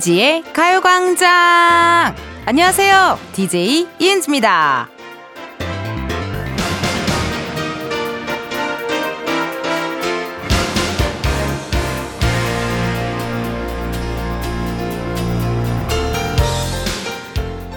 [0.00, 2.14] 이은지의 가요광장!
[2.46, 3.18] 안녕하세요.
[3.32, 4.88] DJ 이은지입니다.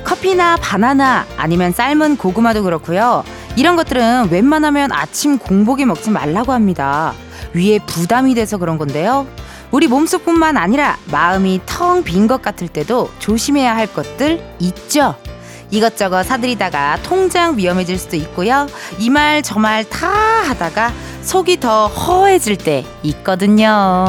[0.05, 3.25] 커피나 바나나 아니면 삶은 고구마도 그렇고요.
[3.57, 7.13] 이런 것들은 웬만하면 아침 공복에 먹지 말라고 합니다.
[7.53, 9.27] 위에 부담이 돼서 그런 건데요.
[9.73, 15.15] 우리 몸속뿐만 아니라 마음이 텅 빈 것 같을 때도 조심해야 할 것들 있죠.
[15.71, 18.67] 이것저것 사들이다가 통장 위험해질 수도 있고요.
[18.99, 20.91] 이 말 저 말 다 하다가
[21.23, 24.05] 속이 더 허해질 때 있거든요.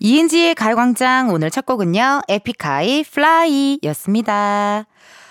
[0.00, 2.22] 이은지의 가요광장 오늘 첫 곡은요.
[2.28, 4.84] 에픽하이 Fly 였습니다.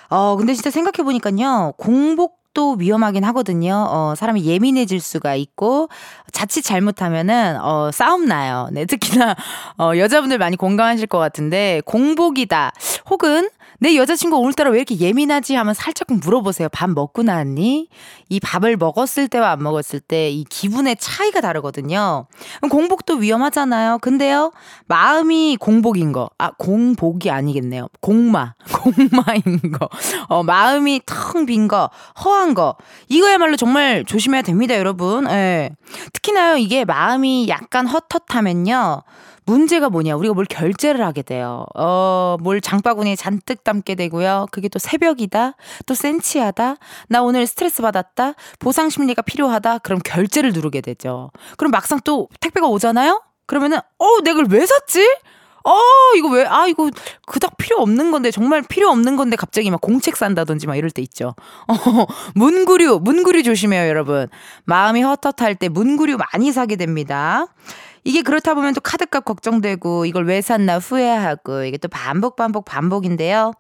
[0.10, 1.74] 어, 근데 진짜 생각해보니까요.
[1.78, 3.86] 공복 또 위험하긴 하거든요.
[3.90, 5.90] 어, 사람이 예민해질 수가 있고
[6.32, 8.70] 자칫 잘못하면은 어, 싸움 나요.
[8.72, 9.36] 네, 특히나
[9.80, 12.72] 어, 여자분들 많이 공감하실 것 같은데 공복이다.
[13.10, 13.50] 혹은
[13.84, 16.70] 내 여자친구 오늘따라 왜 이렇게 예민하지 하면 살짝 물어보세요.
[16.70, 17.90] 밥 먹고 나왔니?
[18.30, 22.28] 이 밥을 먹었을 때와 안 먹었을 때 이 기분의 차이가 다르거든요.
[22.70, 23.98] 공복도 위험하잖아요.
[24.00, 24.54] 근데요,
[24.88, 26.30] 마음이 공복인 거.
[26.38, 27.90] 아, 공복이 아니겠네요.
[28.00, 28.54] 공마.
[28.72, 29.44] 공마인
[29.78, 29.90] 거.
[30.30, 31.90] 어, 마음이 텅 빈 거,
[32.24, 32.78] 허한 거.
[33.10, 35.28] 이거야말로 정말 조심해야 됩니다, 여러분.
[35.30, 35.72] 예.
[36.14, 39.02] 특히나요, 이게 마음이 약간 헛헛하면요.
[39.46, 40.16] 문제가 뭐냐.
[40.16, 41.66] 우리가 뭘 결제를 하게 돼요.
[41.76, 44.48] 어, 뭘 장바구니에 잔뜩 담게 되고요.
[44.52, 45.56] 그게 또 새벽이다.
[45.86, 46.76] 또 센치하다.
[47.10, 48.34] 나 오늘 스트레스 받았다.
[48.60, 49.80] 보상 심리가 필요하다.
[49.80, 51.32] 그럼 결제를 누르게 되죠.
[51.58, 53.22] 그럼 막상 또 택배가 오잖아요?
[53.46, 55.06] 그러면은, 어, 내가 이걸 왜 샀지?
[55.66, 55.80] 어,
[56.18, 56.90] 이거 왜, 아, 이거
[57.26, 61.02] 그닥 필요 없는 건데, 정말 필요 없는 건데 갑자기 막 공책 산다든지 막 이럴 때
[61.02, 61.36] 있죠.
[61.68, 61.76] 어,
[62.36, 64.28] 문구류, 문구류 조심해요, 여러분.
[64.66, 67.48] 마음이 헛헛할 때 문구류 많이 사게 됩니다.
[68.04, 73.54] 이게 그렇다 보면 또 카드값 걱정되고 이걸 왜 샀나 후회하고 이게 또 반복 반복 반복인데요.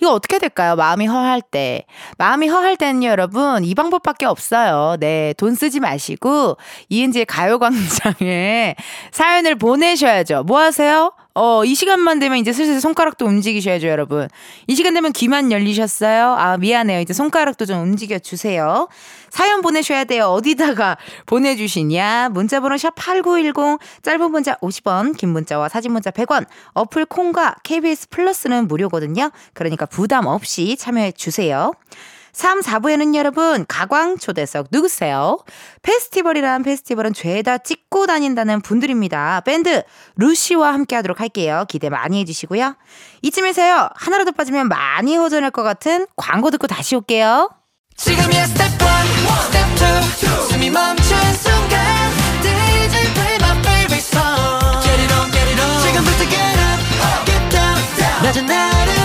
[0.00, 0.76] 이거 어떻게 될까요?
[0.76, 1.84] 마음이 허할 때.
[2.18, 4.96] 마음이 허할 때는요, 여러분, 이 방법밖에 없어요.
[4.98, 6.56] 네, 돈 쓰지 마시고
[6.88, 8.74] 이은지의 가요광장에
[9.12, 10.42] 사연을 보내셔야죠.
[10.44, 11.12] 뭐 하세요?
[11.36, 14.28] 어, 이 시간만 되면 이제 슬슬 손가락도 움직이셔야죠, 여러분.
[14.68, 16.32] 이 시간 되면 귀만 열리셨어요?
[16.32, 17.00] 아, 미안해요.
[17.00, 18.86] 이제 손가락도 좀 움직여 주세요.
[19.30, 20.26] 사연 보내셔야 돼요.
[20.26, 20.96] 어디다가
[21.26, 22.28] 보내주시냐?
[22.30, 28.68] 문자번호 샵 8910, 짧은 문자 50원, 긴 문자와 사진 문자 100원, 어플 콩과 KBS 플러스는
[28.68, 29.32] 무료거든요.
[29.54, 31.72] 그러니까 부담 없이 참여해 주세요.
[32.34, 35.38] 3, 4부에는 여러분, 가광 초대석 누구세요?
[35.82, 39.42] 페스티벌이란 페스티벌은 죄다 찍고 다닌다는 분들입니다.
[39.46, 39.82] 밴드
[40.16, 41.64] 루시와 함께 하도록 할게요.
[41.68, 42.74] 기대 많이 해주시고요.
[43.22, 47.50] 이쯤에서요, 하나라도 빠지면 많이 허전할 것 같은 광고 듣고 다시 올게요.
[47.96, 48.78] 지금이야 스텝 1,
[49.46, 49.68] 스텝
[50.48, 51.84] 2, 숨이 멈춘 순간
[54.82, 57.78] Get it on, get it on 지금부터 get up, get down,
[58.22, 59.03] 낮은 아름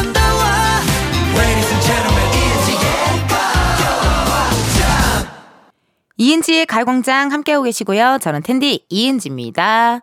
[6.19, 8.18] 이은지의 가요광장 함께하고 계시고요.
[8.22, 10.02] 저는 텐디 이은지입니다.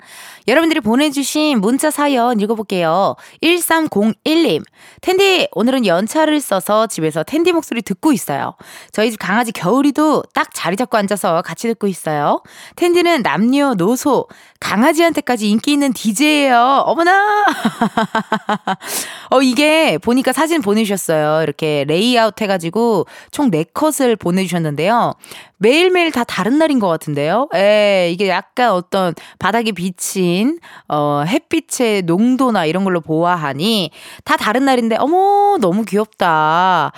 [0.48, 3.16] 여러분들이 보내주신 문자 사연 읽어볼게요.
[3.42, 4.62] 1301님.
[5.02, 8.54] 텐디, 오늘은 연차를 써서 집에서 텐디 목소리 듣고 있어요.
[8.92, 12.42] 저희 집 강아지 겨울이도 딱 자리 잡고 앉아서 같이 듣고 있어요.
[12.76, 14.28] 텐디는 남녀, 노소,
[14.60, 16.84] 강아지한테까지 인기 있는 DJ예요.
[16.86, 17.44] 어머나!
[19.30, 21.42] 어, 이게 보니까 사진 보내주셨어요.
[21.42, 25.14] 이렇게 레이아웃 해가지고 총 4컷을 보내주셨는데요.
[25.58, 27.48] 매일매일 다 다른 날인 것 같은데요.
[27.54, 30.58] 에, 이게 약간 어떤 바닥에 비친,
[30.88, 33.90] 어, 햇빛의 농도나 이런 걸로 보아하니
[34.24, 36.92] 다 다른 날인데, 어머, 너무 귀엽다.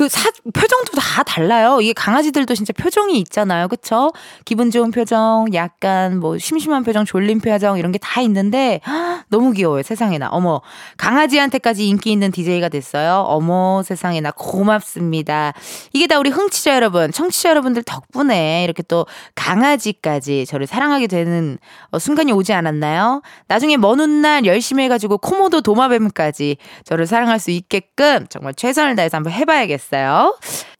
[0.00, 1.78] 그 사, 표정도 다 달라요.
[1.82, 3.68] 이게 강아지들도 진짜 표정이 있잖아요.
[3.68, 4.10] 그쵸?
[4.46, 9.52] 기분 좋은 표정, 약간 뭐 심심한 표정, 졸린 표정 이런 게 다 있는데 헉, 너무
[9.52, 9.82] 귀여워요.
[9.82, 10.28] 세상에나.
[10.30, 10.62] 어머,
[10.96, 13.24] 강아지한테까지 인기 있는 DJ가 됐어요.
[13.28, 15.52] 어머, 세상에나 고맙습니다.
[15.92, 19.04] 이게 다 우리 흥취자 여러분, 청취자 여러분들 덕분에 이렇게 또
[19.34, 21.58] 강아지까지 저를 사랑하게 되는
[21.90, 23.20] 어, 순간이 오지 않았나요?
[23.48, 29.34] 나중에 먼 훗날 열심히 해가지고 코모도 도마뱀까지 저를 사랑할 수 있게끔 정말 최선을 다해서 한번
[29.34, 29.89] 해봐야겠어요.
[29.90, 30.36] 있어요.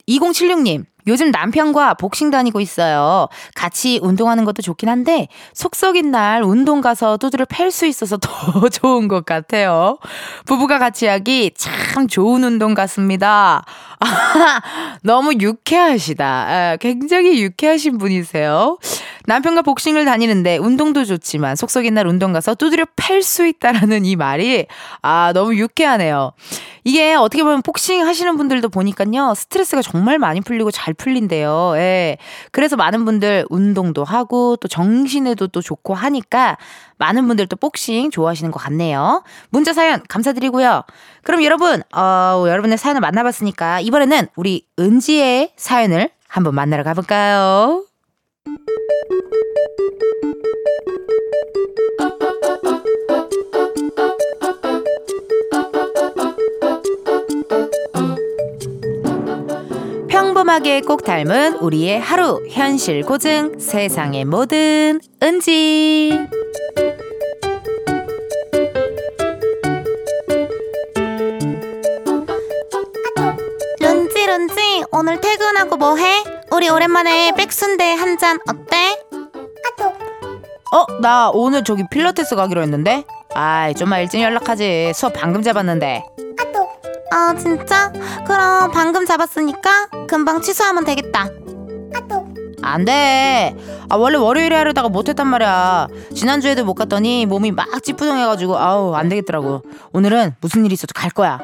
[0.07, 3.27] 2076님, 요즘 남편과 복싱 다니고 있어요.
[3.55, 9.07] 같이 운동하는 것도 좋긴 한데, 속 썩인 날 운동 가서 두드를 팰수 있어서 더 좋은
[9.07, 9.97] 것 같아요.
[10.45, 13.63] 부부가 같이 하기 참 좋은 운동 같습니다.
[15.03, 16.77] 너무 유쾌하시다.
[16.79, 18.77] 굉장히 유쾌하신 분이세요.
[19.25, 24.65] 남편과 복싱을 다니는데 운동도 좋지만 속썩인 날 운동 가서 두드려 팰 수 있다라는 이 말이
[25.01, 26.31] 아, 너무 유쾌하네요.
[26.83, 29.33] 이게 어떻게 보면 복싱 하시는 분들도 보니까요.
[29.35, 31.73] 스트레스가 정말 많이 풀리고 잘 풀린대요.
[31.75, 32.17] 예.
[32.51, 36.57] 그래서 많은 분들 운동도 하고 또 정신에도 또 좋고 하니까
[36.97, 39.23] 많은 분들 또 복싱 좋아하시는 것 같네요.
[39.49, 40.83] 문자 사연 감사드리고요.
[41.23, 47.85] 그럼 여러분, 어, 여러분의 사연을 만나봤으니까 이번에는 우리 은지의 사연을 한번 만나러 가볼까요?
[60.09, 66.27] 평범하게 꼭 닮은 우리의 하루 현실 고증 세상의 모든 은지
[73.79, 76.40] 룬지 룬지 오늘 퇴근하고 뭐해?
[76.53, 78.99] 우리 오랜만에 백순대 한 잔 어때?
[80.73, 80.85] 어?
[81.01, 83.03] 나 오늘 저기 필라테스 가기로 했는데?
[83.33, 84.91] 아이 좀만 일찍 연락하지.
[84.95, 86.03] 수업 방금 잡았는데.
[87.13, 87.91] 아 진짜?
[88.25, 91.27] 그럼 방금 잡았으니까 금방 취소하면 되겠다.
[92.63, 93.55] 안 돼.
[93.89, 95.87] 아 원래 월요일에 하려다가 못했단 말이야.
[96.15, 99.63] 지난주에도 못 갔더니 몸이 막 찌뿌둥해가지고 아우 안 되겠더라고.
[99.93, 101.39] 오늘은 무슨 일 있어도 갈 거야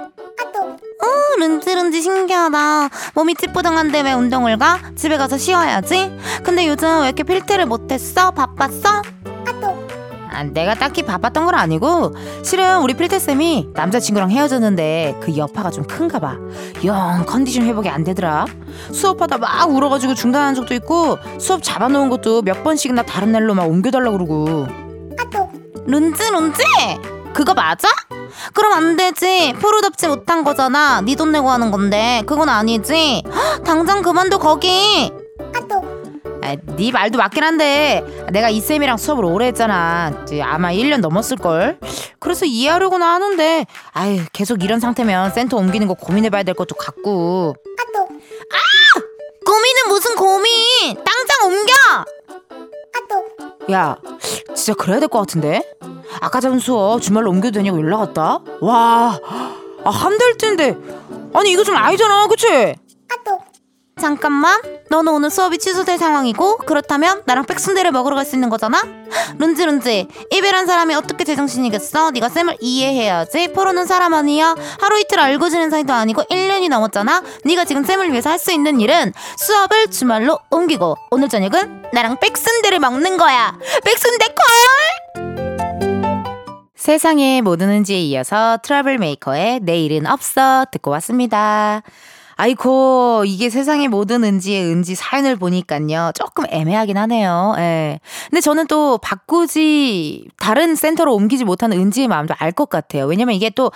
[1.28, 4.80] 어 룬지 룬지 신기하다 몸이 찌뿌둥한데 왜 운동을 가?
[4.96, 6.12] 집에 가서 쉬어야지
[6.44, 8.32] 근데 요즘 왜 이렇게 필테를 못했어?
[8.32, 9.02] 바빴어?
[10.30, 12.14] 아, 내가 딱히 바빴던 건 아니고
[12.44, 16.38] 실은 우리 필태쌤이 남자친구랑 헤어졌는데 그 여파가 좀 큰가 봐
[16.86, 18.46] 영 컨디션 회복이 안 되더라
[18.92, 24.12] 수업하다 막 울어가지고 중단한 적도 있고 수업 잡아놓은 것도 몇 번씩이나 다른 날로 막 옮겨달라
[24.12, 24.68] 그러고
[25.88, 26.64] 룬지 룬지?
[27.38, 27.88] 그거 맞아?
[28.52, 29.54] 그럼 안 되지.
[29.60, 31.02] 프로답지 못한 거잖아.
[31.02, 32.24] 네 돈 내고 하는 건데.
[32.26, 33.22] 그건 아니지.
[33.32, 35.12] 헉, 당장 그만둬 거기.
[36.42, 38.04] 아, 네 말도 맞긴 한데.
[38.32, 40.12] 내가 이 쌤이랑 수업을 오래 했잖아.
[40.42, 41.78] 아마 1년 넘었을걸.
[42.20, 43.68] 그래서 이해하려고는 하는데.
[43.92, 47.56] 아유 계속 이런 상태면 센터 옮기는 거 고민해봐야 될 것도 같고.
[49.46, 50.96] 고민은 무슨 고민?
[50.96, 51.74] 당장 옮겨
[53.72, 53.98] 야
[54.56, 55.62] 진짜 그래야 될 것 같은데?
[56.22, 58.40] 아까 잡은 수업 주말로 옮겨도 되냐고 연락 왔다.
[58.62, 59.20] 와
[59.84, 60.76] 아, 한 달 째인데.
[61.34, 62.76] 아니 이거 좀 아니잖아 그치?
[64.00, 64.62] 잠깐만.
[64.90, 68.82] 너는 오늘 수업이 취소될 상황이고 그렇다면 나랑 백순대를 먹으러 갈 수 있는 거잖아?
[69.40, 70.08] 룬지 룬지.
[70.32, 72.12] 이별한 사람이 어떻게 제정신이겠어?
[72.12, 73.52] 네가 쌤을 이해해야지.
[73.54, 74.56] 프로는 사람 아니야.
[74.80, 77.22] 하루 이틀 알고 지낸 사이도 아니고 1년이 넘었잖아.
[77.44, 82.80] 네가 지금 쌤을 위해서 할 수 있는 일은 수업을 주말로 옮기고 오늘 저녁은 나랑 백순대를
[82.80, 83.58] 먹는 거야.
[83.84, 84.36] 백순대 콜!
[86.76, 91.82] 세상에 뭐 드는지에 이어서 트러블 메이커의 내일은 없어 듣고 왔습니다.
[92.38, 96.12] 아이고, 이게 세상에 모든 은지의 은지 사연을 보니까요.
[96.16, 97.56] 조금 애매하긴 하네요.
[97.60, 98.00] 예.
[98.30, 103.06] 근데 저는 또 바꾸지, 다른 센터로 옮기지 못하는 은지의 마음도 알 것 같아요.
[103.06, 103.72] 왜냐면 이게 또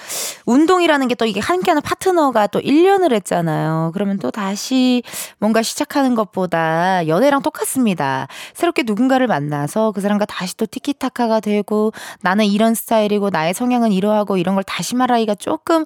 [0.46, 3.92] 운동이라는 게 또 이게 함께하는 파트너가 또 1년을 했잖아요.
[3.94, 5.04] 그러면 또 다시
[5.38, 8.28] 뭔가 시작하는 것보다 연애랑 똑같습니다.
[8.56, 11.92] 새롭게 누군가를 만나서 그 사람과 다시 또 티키타카가 되고
[12.22, 15.86] 나는 이런 스타일이고 나의 성향은 이러하고 이런 걸 다시 말하기가 조금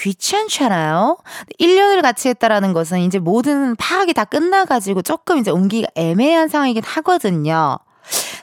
[0.00, 1.18] 귀찮잖아요.
[1.60, 7.78] 1년을 같이 했다라는 것은 이제 모든 파악이 다 끝나가지고 조금 이제 옮기기가 애매한 상황이긴 하거든요.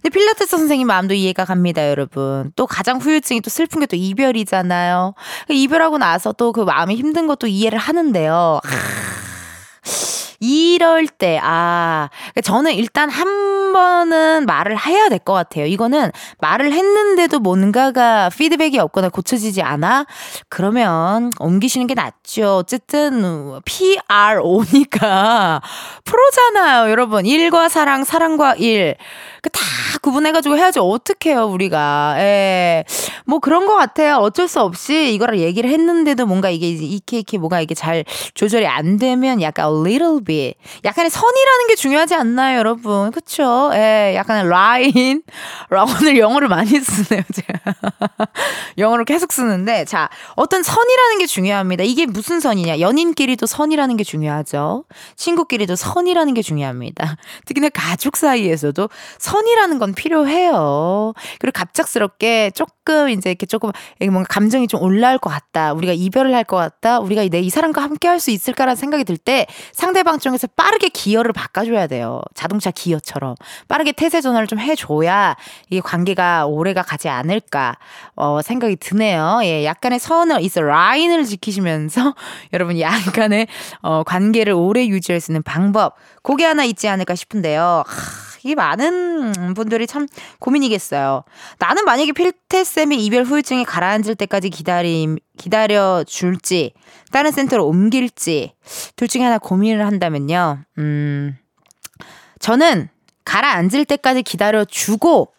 [0.01, 2.51] 근데 필라테스 선생님 마음도 이해가 갑니다, 여러분.
[2.55, 5.13] 또 가장 후유증이 또 슬픈 게 또 이별이잖아요.
[5.49, 8.61] 이별하고 나서 또 그 마음이 힘든 것도 이해를 하는데요.
[10.39, 12.09] 이럴 때, 아,
[12.43, 15.65] 저는 일단 한 번은 말을 해야 될 것 같아요.
[15.65, 20.05] 이거는 말을 했는데도 뭔가가 피드백이 없거나 고쳐지지 않아?
[20.47, 22.57] 그러면 옮기시는 게 낫죠.
[22.57, 25.61] 어쨌든, PRO니까
[26.05, 27.25] 프로잖아요, 여러분.
[27.25, 28.95] 일과 사랑, 사랑과 일.
[29.41, 29.59] 그다
[30.01, 32.15] 구분해가지고 해야지 어떡해요, 우리가.
[32.19, 32.83] 예.
[33.25, 34.15] 뭐 그런 것 같아요.
[34.17, 38.03] 어쩔 수 없이 이거를 얘기를 했는데도 뭔가 이게 이케 이케 뭐가 이게 잘
[38.33, 40.55] 조절이 안 되면 약간 a little bit.
[40.85, 43.09] 약간의 선이라는 게 중요하지 않나요, 여러분?
[43.11, 43.71] 그쵸?
[43.73, 44.13] 예.
[44.15, 45.23] 약간의 라인.
[46.01, 47.75] 오늘 영어를 많이 쓰네요, 제가.
[48.77, 49.85] 영어를 계속 쓰는데.
[49.85, 51.83] 자, 어떤 선이라는 게 중요합니다.
[51.83, 52.79] 이게 무슨 선이냐?
[52.79, 54.85] 연인끼리도 선이라는 게 중요하죠.
[55.15, 57.17] 친구끼리도 선이라는 게 중요합니다.
[57.45, 61.13] 특히나 가족 사이에서도 선이라는 건 필요해요.
[61.39, 65.73] 그리고 갑작스럽게 조금 이제 이렇게 조금 뭔가 감정이 좀 올라올 것 같다.
[65.73, 66.99] 우리가 이별을 할 것 같다.
[66.99, 71.33] 우리가 내 이 사람과 함께 할 수 있을까라는 생각이 들 때 상대방 쪽에서 빠르게 기어를
[71.33, 72.21] 바꿔줘야 돼요.
[72.33, 73.35] 자동차 기어처럼.
[73.67, 75.35] 빠르게 태세 전환을 좀 해줘야
[75.69, 77.77] 이 관계가 오래가 가지 않을까,
[78.15, 79.39] 어, 생각이 드네요.
[79.43, 82.15] 예, 약간의 선을, 있어, 라인을 지키시면서
[82.53, 83.47] 여러분 약간의,
[83.81, 87.83] 어, 관계를 오래 유지할 수 있는 방법, 그게 하나 있지 않을까 싶은데요.
[87.85, 90.07] 하, 이게 많은 분들이 참
[90.39, 91.23] 고민이겠어요.
[91.57, 96.73] 나는 만약에 필태쌤의 이별 후유증이 가라앉을 때까지 기다림, 기다려 줄지,
[97.11, 98.53] 다른 센터로 옮길지,
[98.95, 100.59] 둘 중에 하나 고민을 한다면요.
[100.77, 101.37] 음,
[102.39, 102.89] 저는
[103.25, 105.33] 가라앉을 때까지 기다려 주고,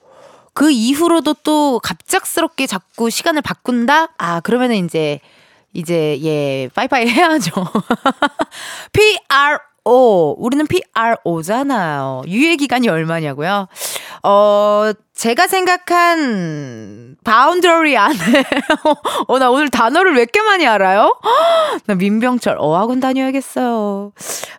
[0.53, 4.15] 그 이후로도 또 갑작스럽게 자꾸 시간을 바꾼다?
[4.19, 5.21] 아, 그러면은 이제,
[5.73, 7.53] 이제, 예, 빠이빠이 해야죠.
[9.91, 10.37] PRO.
[10.39, 12.23] 우리는 PRO잖아요.
[12.27, 13.69] 유예 기간이 얼마냐고요?
[14.23, 18.17] 어, 제가 생각한 boundary 안에
[19.29, 21.19] 어, 나 오늘 단어를 왜 이렇게 많이 알아요?
[21.87, 24.13] 나 민병철 어학원 다녀야겠어요.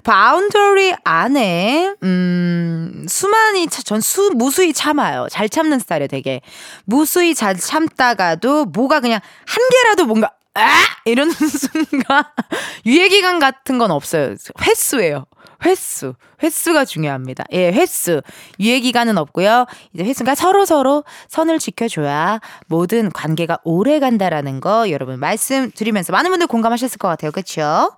[0.03, 5.27] boundary 안에 음, 수많이 전 수 무수히 참아요.
[5.29, 6.41] 잘 참는 스타일이에요, 되게.
[6.85, 10.81] 무수히 잘 참다가도 뭐가 그냥 한 개라도 뭔가 아!
[11.05, 12.23] 이러는 순간
[12.85, 14.35] 유예 기간 같은 건 없어요.
[14.61, 15.25] 횟수예요.
[15.63, 16.15] 횟수.
[16.41, 17.43] 횟수가 중요합니다.
[17.51, 18.21] 예, 횟수.
[18.59, 19.65] 유예 기간은 없고요.
[19.93, 26.47] 이제 횟수가 서로 서로 선을 지켜줘야 모든 관계가 오래 간다라는 거 여러분 말씀드리면서 많은 분들
[26.47, 27.31] 공감하셨을 것 같아요.
[27.31, 27.91] 그렇죠?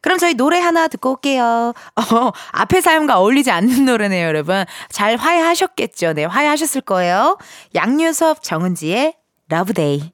[0.00, 1.74] 그럼 저희 노래 하나 듣고 올게요.
[1.96, 4.64] 어, 앞에 사연과 어울리지 않는 노래네요, 여러분.
[4.90, 6.12] 잘 화해하셨겠죠?
[6.12, 7.36] 네, 화해하셨을 거예요.
[7.74, 9.14] 양요섭 정은지의
[9.48, 10.12] Love Day.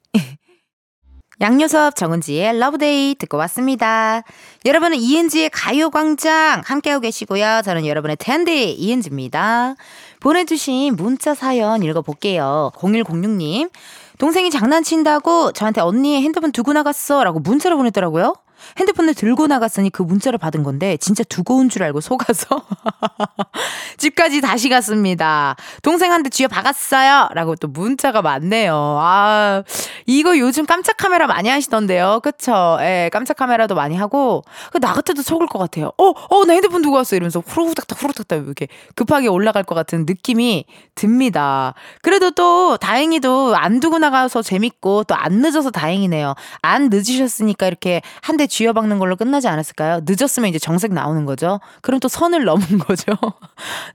[1.41, 4.23] 양요섭 정은지의 Love Day 듣고 왔습니다.
[4.64, 7.62] 여러분은 이은지의 가요광장 함께하고 계시고요.
[7.64, 9.75] 저는 여러분의 텐디 이은지입니다.
[10.21, 12.71] 보내주신 문자 사연 읽어볼게요.
[12.76, 13.71] 0106님.
[14.19, 18.35] 동생이 장난친다고 저한테 언니의 핸드폰 두고 나갔어 라고 문자를 보냈더라고요.
[18.78, 22.47] 핸드폰을 들고 나갔으니 그 문자를 받은 건데 진짜 두고 온 줄 알고 속아서
[23.97, 25.56] 집까지 다시 갔습니다.
[25.83, 27.28] 동생한테 쥐어 박았어요.
[27.35, 28.75] 라고 또 문자가 많네요.
[29.00, 29.62] 아,
[30.06, 32.21] 이거 요즘 깜짝 카메라 많이 하시던데요.
[32.23, 32.76] 그쵸?
[32.80, 34.42] 예, 깜짝 카메라도 많이 하고.
[34.73, 35.92] 그나 같아도 속을 것 같아요.
[35.99, 37.16] 어, 어, 나 핸드폰 두고 왔어.
[37.16, 41.75] 이러면서 후루닥닥 후루닥닥 이렇게 급하게 올라갈 것 같은 느낌이 듭니다.
[42.02, 46.35] 그래도 또 다행히도 안 두고 나가서 재밌고 또 안 늦어서 다행이네요.
[46.61, 50.02] 안 늦으셨으니까 이렇게 한대 쥐어박는 걸로 끝나지 않았을까요?
[50.04, 51.58] 늦었으면 이제 정색 나오는 거죠.
[51.82, 53.12] 그럼 또 선을 넘은 거죠.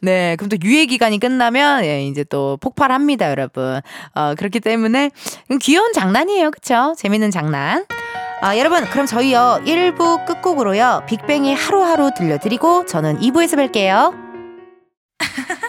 [0.02, 3.80] 네, 그럼 또 유예 기간이 끝나면 예, 이제 또 폭발합니다, 여러분.
[4.16, 5.12] 어, 그렇기 때문에
[5.62, 6.94] 귀여운 장난이에요, 그쵸?
[6.98, 7.86] 재밌는 장난.
[8.42, 14.14] 아, 여러분, 그럼 저희요, 1부 끝곡으로요, 빅뱅의 하루하루 들려드리고, 저는 2부에서 뵐게요.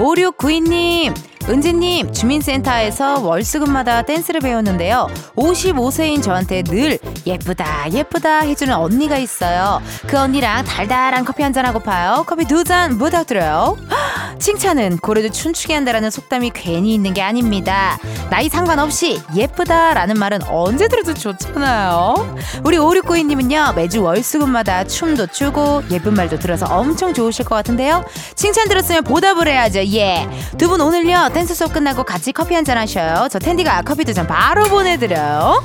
[0.00, 1.12] 5692님,
[1.50, 5.08] 은지님, 주민센터에서 월수금마다 댄스를 배웠는데요.
[5.36, 9.82] 55세인 저한테 늘 예쁘다, 예쁘다 해주는 언니가 있어요.
[10.06, 12.24] 그 언니랑 달달한 커피 한 잔 하고 파요.
[12.28, 13.76] 커피 두 잔 부탁드려요.
[14.38, 17.98] 칭찬은 고래도 춤추게 한다라는 속담이 괜히 있는 게 아닙니다.
[18.30, 22.36] 나이 상관없이 예쁘다라는 말은 언제 들어도 좋잖아요.
[22.64, 28.04] 우리 5692님은요, 매주 월수금마다 춤도 추고 예쁜 말도 들어서 엄청 좋으실 것 같은데요.
[28.36, 29.80] 칭찬 들었으면 보답을 해야죠.
[29.94, 30.28] 예.
[30.56, 33.28] 두 분 오늘요, 댄스 수업 끝나고 같이 커피 한 잔 하셔요.
[33.30, 35.62] 저 텐디가 커피 두 잔 바로 보내드려요.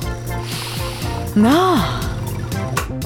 [1.34, 2.15] 나.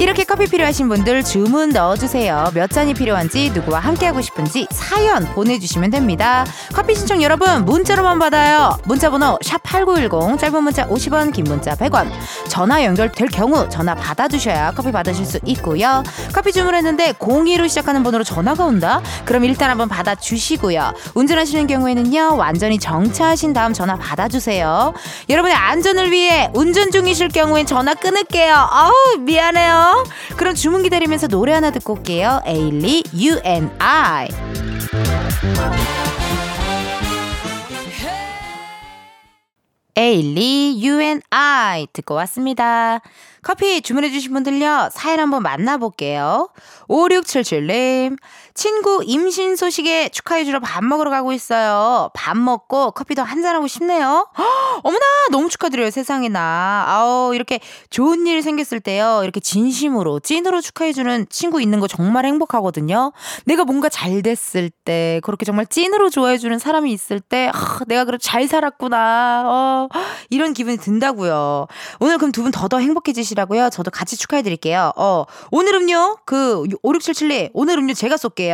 [0.00, 2.52] 이렇게 커피 필요하신 분들 주문 넣어주세요.
[2.54, 6.46] 몇 잔이 필요한지 누구와 함께하고 싶은지 사연 보내주시면 됩니다.
[6.72, 8.78] 커피 신청 여러분 문자로만 받아요.
[8.84, 12.08] 문자번호 샵 8910 짧은 문자 50원 긴 문자 100원
[12.48, 16.02] 전화 연결될 경우 전화 받아주셔야 커피 받으실 수 있고요.
[16.32, 19.02] 커피 주문했는데 02로 시작하는 번호로 전화가 온다?
[19.26, 20.94] 그럼 일단 한번 받아주시고요.
[21.12, 24.94] 운전하시는 경우에는요 완전히 정차하신 다음 전화 받아주세요.
[25.28, 28.54] 여러분의 안전을 위해 운전 중이실 경우엔 전화 끊을게요.
[28.54, 29.89] 아우 미안해요.
[30.36, 32.42] 그럼 주문 기다리면서 노래 하나 듣고 올게요.
[32.46, 34.28] 에일리 You and I.
[39.96, 43.00] 에일리 You and I 듣고 왔습니다.
[43.42, 46.50] 커피 주문해주신 분들요, 사연 한번 만나볼게요.
[46.88, 48.16] 5677님,
[48.64, 52.10] 친구 임신 소식에 축하해주러 밥 먹으러 가고 있어요.
[52.12, 54.28] 밥 먹고 커피도 한 잔하고 싶네요.
[54.36, 54.44] 허,
[54.84, 55.00] 어머나,
[55.30, 56.84] 너무 축하드려요, 세상에나.
[56.86, 63.12] 아우, 이렇게 좋은 일 생겼을 때요, 이렇게 진심으로, 찐으로 축하해주는 친구 있는 거 정말 행복하거든요.
[63.46, 68.20] 내가 뭔가 잘 됐을 때, 그렇게 정말 찐으로 좋아해주는 사람이 있을 때, 아, 내가 그래도
[68.20, 69.44] 잘 살았구나.
[69.46, 69.88] 어,
[70.28, 71.66] 이런 기분이 든다고요.
[72.00, 73.70] 오늘 그럼 두 분 더더 행복해지시라고요.
[73.70, 74.92] 저도 같이 축하해드릴게요.
[74.96, 78.49] 어, 오늘 음료, 그, 5677님, 오늘 음료 제가 쏠게요.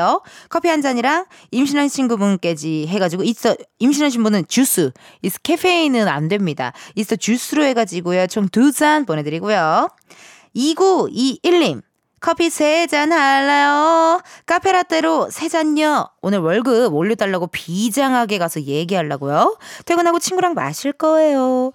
[0.48, 4.92] 커피 한 잔이랑 임신한 친구분께지 해가지고, 있어, 임신하신 분은 주스.
[5.22, 6.72] 있어, 카페인은 안 됩니다.
[6.94, 8.26] 있어, 주스로 해가지고요.
[8.28, 9.88] 총 두 잔 보내드리고요.
[10.54, 11.82] 2921님,
[12.26, 14.20] 커피 세 잔 할래요?
[14.46, 16.08] 카페라떼로 세 잔요.
[16.22, 19.56] 오늘 월급 올려달라고 비장하게 가서 얘기하려고요.
[19.84, 21.70] 퇴근하고 친구랑 마실 거예요.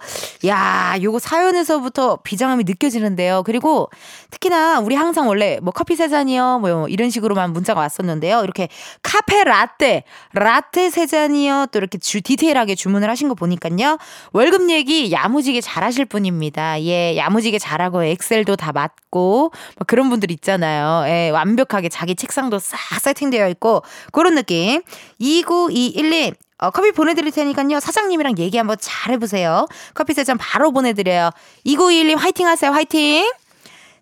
[0.45, 3.43] 야, 요거 사연에서부터 비장함이 느껴지는데요.
[3.45, 3.89] 그리고
[4.29, 6.59] 특히나 우리 항상 원래 뭐 커피 세 잔이요.
[6.59, 8.43] 뭐 이런 식으로만 문자가 왔었는데요.
[8.43, 8.67] 이렇게
[9.03, 10.03] 카페 라떼,
[10.33, 11.67] 라떼 세 잔이요.
[11.71, 13.97] 또 이렇게 주 디테일하게 주문을 하신 거 보니까요.
[14.33, 16.81] 월급 얘기 야무지게 잘하실 분입니다.
[16.83, 21.07] 예, 야무지게 잘하고 엑셀도 다 맞고 뭐 그런 분들 있잖아요.
[21.07, 24.81] 예, 완벽하게 자기 책상도 싹 세팅되어 있고 그런 느낌.
[25.21, 27.79] 2921님 어, 커피 보내드릴 테니까요.
[27.79, 29.67] 사장님이랑 얘기 한번 잘 해보세요.
[29.93, 31.31] 커피 세잔 바로 보내드려요.
[31.65, 32.71] 2921님 화이팅 하세요.
[32.71, 33.31] 화이팅!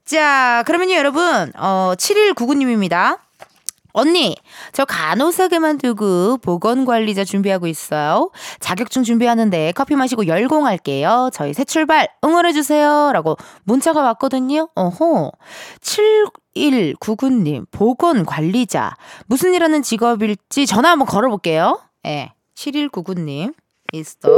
[0.04, 1.52] 자, 그러면요, 여러분.
[1.56, 3.20] 어, 7199님입니다.
[4.00, 4.36] 언니,
[4.72, 8.32] 저 간호사 그만두고 보건관리자 준비하고 있어요.
[8.60, 11.30] 자격증 준비하는데 커피 마시고 열공할게요.
[11.34, 13.12] 저희 새 출발 응원해주세요.
[13.14, 14.70] 라고 문자가 왔거든요.
[14.76, 15.32] 어허.
[15.82, 18.96] 7199님, 보건관리자.
[19.28, 21.80] 무슨 일 하는 직업일지 전화 한번 걸어볼게요.
[22.06, 22.10] 예.
[22.10, 23.54] 네, 7199님.
[23.94, 24.30] 있어.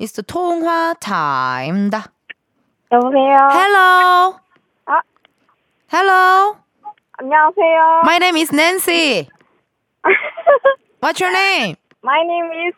[0.00, 0.22] 있어.
[0.22, 2.12] 통화 타임다.
[2.92, 3.36] 여보세요.
[3.52, 4.36] Hello.
[4.86, 5.00] 아.
[5.92, 6.56] Hello.
[7.20, 8.02] 안녕하세요.
[8.04, 9.28] My name is Nancy.
[11.02, 11.76] What's your name?
[12.04, 12.74] My name is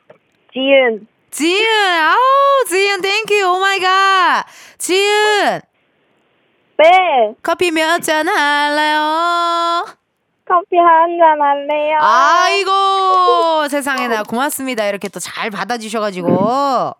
[0.52, 1.06] 지은.
[1.30, 1.66] 지은.
[1.66, 3.46] 아우, 지은, thank you.
[3.46, 4.44] Oh my god.
[4.78, 5.60] 지은.
[6.78, 7.34] 네.
[7.42, 9.84] 커피 몇 잔 할래요?
[10.48, 11.98] 커피 한 잔 할래요?
[12.00, 14.86] 아이고, 세상에나 고맙습니다.
[14.86, 16.94] 이렇게 또 잘 받아주셔가지고.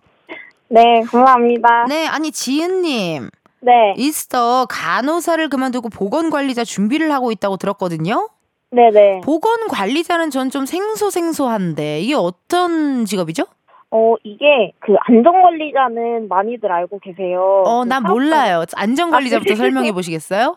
[0.69, 1.87] 네, 감사합니다.
[1.89, 3.31] 네, 아니, 지은님.
[3.63, 3.95] 네.
[3.97, 4.67] 있어.
[4.69, 8.29] 간호사를 그만두고 보건관리자 준비를 하고 있다고 들었거든요?
[8.71, 9.21] 네네.
[9.25, 13.45] 보건관리자는 전 좀 생소생소한데, 이게 어떤 직업이죠?
[13.93, 17.63] 어, 이게 그 안전관리자는 많이들 알고 계세요.
[17.67, 18.65] 어, 그난 사업자- 몰라요.
[18.77, 19.57] 안전관리자부터 아,
[19.89, 20.57] 설명해 보시겠어요?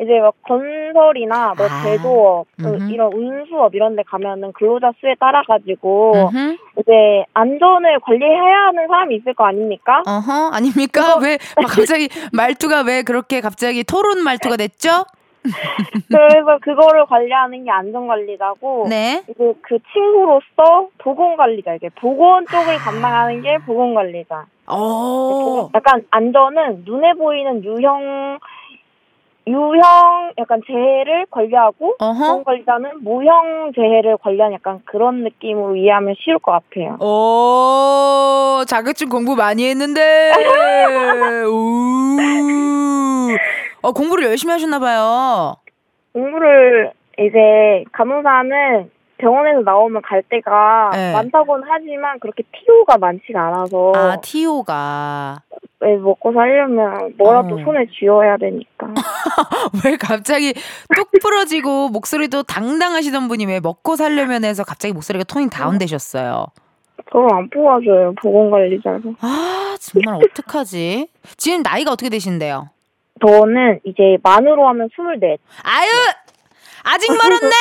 [0.00, 2.92] 이제 막 건설이나 뭐 아, 제조업, 그 음흠.
[2.92, 6.56] 이런 운수업 이런 데 가면은 근로자 수에 따라 가지고 음흠.
[6.80, 10.02] 이제 안전을 관리해야 하는 사람이 있을 거 아닙니까?
[10.04, 11.18] 어허, 아닙니까?
[11.22, 15.04] 왜, 막 갑자기 말투가 왜 그렇게 갑자기 토론 말투가 됐죠?
[16.08, 19.22] 그래서 그거를 관리하는 게 안전관리자고 네.
[19.28, 24.46] 이제 그 친구로서 보건관리자 이게 보건 쪽을 담당하는 게 보건관리자.
[24.72, 25.70] 오.
[25.74, 28.38] 약간 안전은 눈에 보이는 유형
[29.46, 32.26] 유형 약간 재해를 관리하고 어허.
[32.38, 36.96] 보건관리자는 무형 재해를 관리하는 약간 그런 느낌으로 이해하면 쉬울 것 같아요.
[37.00, 40.32] 오, 자격증 공부 많이 했는데.
[41.46, 42.16] 우.
[43.82, 45.56] 어, 공부를 열심히 하셨나 봐요.
[46.14, 48.90] 공부를 이제 간호사는
[49.24, 51.12] 병원에서 나오면 갈 데가 네.
[51.12, 55.38] 많다고는 하지만 그렇게 티오가 많지가 않아서 아, 티오가.
[55.80, 57.58] 왜 먹고 살려면 뭐라도 어.
[57.64, 58.88] 손에 쥐어야 되니까.
[59.84, 60.52] 왜 갑자기
[60.94, 66.46] 뚝 부러지고 목소리도 당당하시던 분이 왜 먹고 살려면 해서 갑자기 목소리가 톤이 다운되셨어요?
[67.10, 69.14] 저를 안 뽑아줘요 보건관리자로.
[69.20, 71.08] 아, 정말 어떡하지?
[71.38, 72.68] 지금 나이가 어떻게 되신데요?
[73.26, 75.36] 저는 이제 만으로 하면 24.
[75.62, 75.88] 아유!
[76.84, 77.54] 아직 멀었네!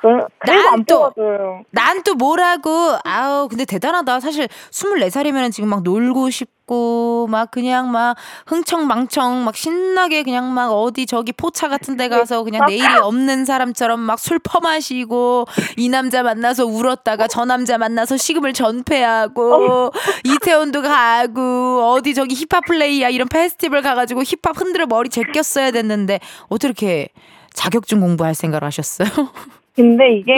[0.00, 0.08] 그,
[0.38, 1.62] 그래서 난안 또- 뽑아줘요.
[1.70, 2.96] 난또 뭐라고.
[3.04, 4.20] 아우, 근데 대단하다.
[4.20, 11.06] 사실 24살이면 지금 막 놀고 싶고, 막 그냥 막 흥청망청, 막 신나게 그냥 막 어디
[11.06, 16.66] 저기 포차 같은 데 가서 그냥 내일이 없는 사람처럼 막 술 퍼마시고, 이 남자 만나서
[16.66, 19.90] 울었다가 저 남자 만나서 식음을 전폐하고,
[20.24, 27.08] 이태원도 가고, 어디 저기 힙합 플레이야 이런 페스티벌 가가지고 힙합 흔들어 머리 제꼈어야 됐는데, 어떻게
[27.54, 29.08] 자격증 공부할 생각을 하셨어요?
[29.78, 30.34] 근데 이게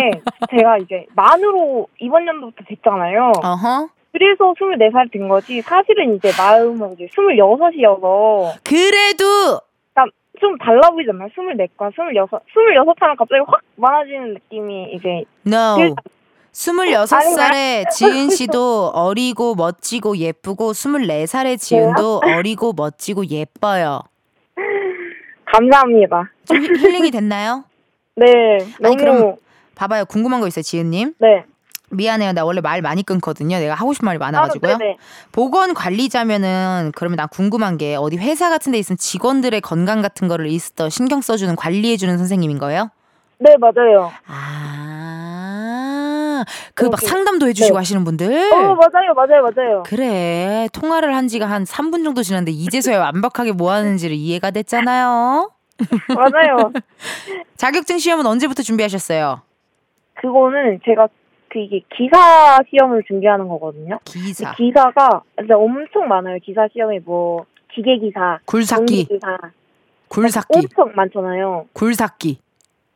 [0.51, 3.33] 제가 이제 만으로 이번 연도부터 됐잖아요.
[3.43, 3.89] 어허.
[4.13, 5.63] 그래서 24살 된 거지.
[5.63, 9.25] 사실은 이제 마음은 이제 26이어서 그래도
[10.41, 11.29] 좀 달라 보이잖아요.
[11.29, 12.43] 24과 26.
[12.49, 15.95] 26 하면 갑자기 확 많아지는 느낌이 이제 no 그-
[16.53, 24.01] 26살에 지은 씨도 어리고 멋지고 예쁘고 24살에 지은도 어리고 멋지고 예뻐요.
[25.47, 26.31] 감사합니다.
[26.47, 27.65] 좀 힐- 힐링이 됐나요?
[28.21, 29.35] 네, 아니, 그럼-
[29.75, 30.05] 봐봐요.
[30.05, 31.15] 궁금한 거 있어요, 지은님.
[31.19, 31.45] 네.
[31.93, 32.33] 미안해요.
[32.33, 33.59] 나 원래 말 많이 끊거든요.
[33.59, 34.75] 내가 하고 싶은 말이 많아가지고요.
[34.75, 34.97] 아, 네네.
[35.33, 40.47] 보건 관리자면은 그러면 나 궁금한 게 어디 회사 같은 데 있으면 직원들의 건강 같은 거를
[40.47, 42.91] 있어 신경 써주는 관리해주는 선생님인 거예요?
[43.39, 44.13] 네, 맞아요.
[44.27, 47.79] 아, 그 막 상담도 해주시고 네.
[47.79, 48.53] 하시는 분들?
[48.53, 49.83] 어, 맞아요, 맞아요, 맞아요.
[49.85, 50.69] 그래.
[50.73, 55.51] 통화를 한 지가 한 3분 정도 지났는데 이제서야 완벽하게 뭐 하는지를 이해가 됐잖아요.
[56.15, 56.73] 맞아요.
[57.57, 59.43] 자격증 시험은 언제부터 준비하셨어요?
[60.15, 61.09] 그거는 제가
[61.49, 63.99] 그 이게 기사 시험을 준비하는 거거든요.
[64.05, 64.53] 기사.
[64.55, 66.39] 기사가 진짜 엄청 많아요.
[66.43, 69.05] 기사 시험이 뭐 기계 기사, 굴삭기.
[69.07, 69.39] 기사
[70.09, 70.59] 굴삭기.
[70.59, 71.67] 엄청 많잖아요.
[71.73, 72.41] 굴삭기.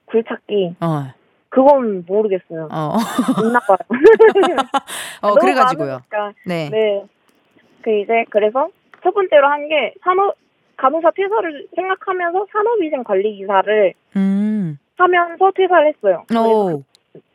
[0.07, 1.13] 굴착기 어.
[1.49, 2.69] 그건 모르겠어요.
[2.71, 2.97] 어.
[3.41, 3.79] 못 나빠요.
[5.23, 6.01] 어, 그래가지고요.
[6.11, 6.33] 많으니까.
[6.47, 6.69] 네.
[6.71, 7.05] 네.
[7.83, 8.69] 그 이제 그래서
[9.03, 10.35] 첫 번째로 한 게 산업
[10.77, 14.79] 간호사 퇴사를 생각하면서 산업위생 관리 기사를 음.
[14.97, 16.25] 하면서 퇴사를 했어요.
[16.37, 16.83] 오.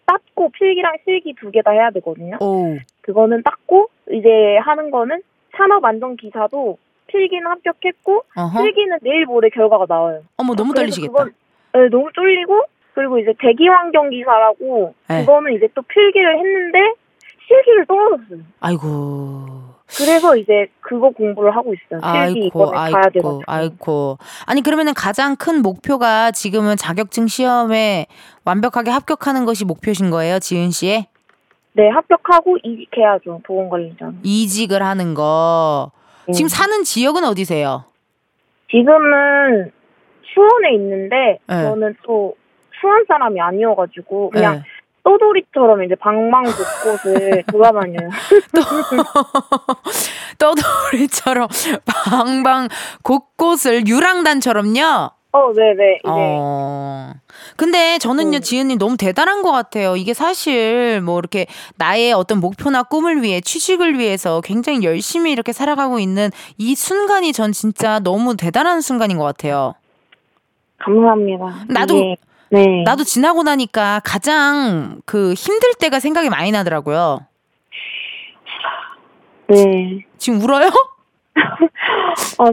[0.05, 2.37] 땄고 필기랑 실기 두 개 다 해야 되거든요.
[2.41, 2.77] 오.
[3.01, 5.21] 그거는 땄고 이제 하는 거는
[5.55, 8.63] 산업 안전 기사도 필기는 합격했고 어허.
[8.63, 10.21] 필기는 내일 모레 결과가 나와요.
[10.37, 11.11] 어머, 너무 떨리시겠다.
[11.11, 11.33] 그건,
[11.73, 15.21] 네, 너무 쫄리고 그리고 이제 대기 환경 기사라고 네.
[15.21, 16.79] 그거는 이제 또 필기를 했는데
[17.47, 18.39] 실기를 떨어졌어요.
[18.59, 19.68] 아이고.
[19.97, 21.99] 그래서 이제 그거 공부를 하고 있어요.
[22.03, 23.41] 아이고, 아이고.
[23.47, 24.17] 아이고.
[24.45, 28.05] 아니, 그러면은 가장 큰 목표가 지금은 자격증 시험에
[28.45, 31.07] 완벽하게 합격하는 것이 목표신 거예요, 지은 씨의?
[31.73, 33.41] 네, 합격하고 이직해야죠.
[33.43, 34.11] 보건관리자.
[34.23, 35.91] 이직을 하는 거.
[36.27, 36.33] 네.
[36.33, 37.85] 지금 사는 지역은 어디세요?
[38.69, 39.71] 지금은
[40.33, 41.63] 수원에 있는데 네.
[41.63, 42.35] 저는 또
[42.79, 44.63] 수원 사람이 아니어가지고 그냥 네.
[45.09, 48.09] 떠돌이처럼 이제 방방 곳곳을 돌아다녀요.
[50.37, 51.47] 떠돌이처럼
[52.09, 52.67] 방방
[53.03, 55.09] 곳곳을 유랑단처럼요?
[55.31, 55.99] 어, 네네.
[56.07, 57.13] 어.
[57.55, 58.41] 근데 저는요, 음.
[58.41, 59.95] 지은님 너무 대단한 것 같아요.
[59.95, 61.45] 이게 사실 뭐 이렇게
[61.77, 67.51] 나의 어떤 목표나 꿈을 위해 취직을 위해서 굉장히 열심히 이렇게 살아가고 있는 이 순간이 전
[67.51, 69.75] 진짜 너무 대단한 순간인 것 같아요.
[70.79, 71.45] 감사합니다.
[71.69, 72.15] 나도- 이게,
[72.51, 72.83] 네.
[72.83, 77.19] 나도 지나고 나니까 가장 그 힘들 때가 생각이 많이 나더라고요.
[79.47, 80.05] 네.
[80.17, 80.67] 지금 울어요?
[82.39, 82.45] 어,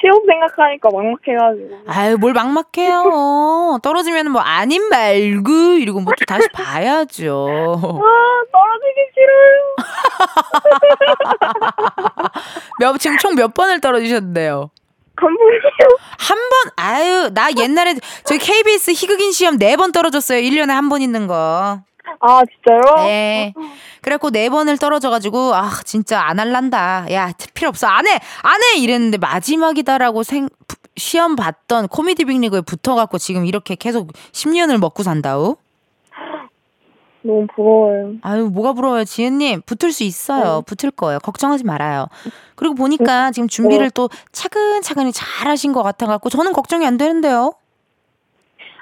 [0.00, 1.78] 시험 생각하니까 막막해가지고.
[1.86, 3.78] 아유, 뭘 막막해요.
[3.82, 7.46] 떨어지면 뭐 아님 말고 이러고 뭐 또 다시 봐야죠.
[7.48, 9.76] 아, 떨어지기 싫어요.
[12.80, 14.70] 몇, 지금 총 몇 번을 떨어지셨는데요?
[15.16, 15.60] 감독이요.
[16.18, 17.94] 한 번, 아유, 나 옛날에
[18.24, 20.40] 저희 KBS 희극인 시험 네 번 떨어졌어요.
[20.40, 21.80] 1년에 한 번 있는 거.
[22.20, 23.06] 아, 진짜요?
[23.06, 23.54] 네.
[24.02, 27.06] 그래갖고 네 번을 떨어져가지고, 아, 진짜 안 할란다.
[27.12, 27.86] 야, 필요 없어.
[27.86, 28.18] 안 해!
[28.42, 28.78] 안 해!
[28.78, 35.56] 이랬는데 마지막이다라고 생, 부- 시험 봤던 코미디 빅리그에 붙어갖고 지금 이렇게 계속 10년을 먹고 산다우?
[37.22, 38.14] 너무 부러워요.
[38.22, 39.62] 아유, 뭐가 부러워요, 지은님.
[39.62, 40.62] 붙을 수 있어요.
[40.66, 41.18] 붙을 거예요.
[41.20, 42.06] 걱정하지 말아요.
[42.56, 47.54] 그리고 보니까 지금 준비를 또 차근차근히 잘 하신 것 같아갖고 저는 걱정이 안 되는데요.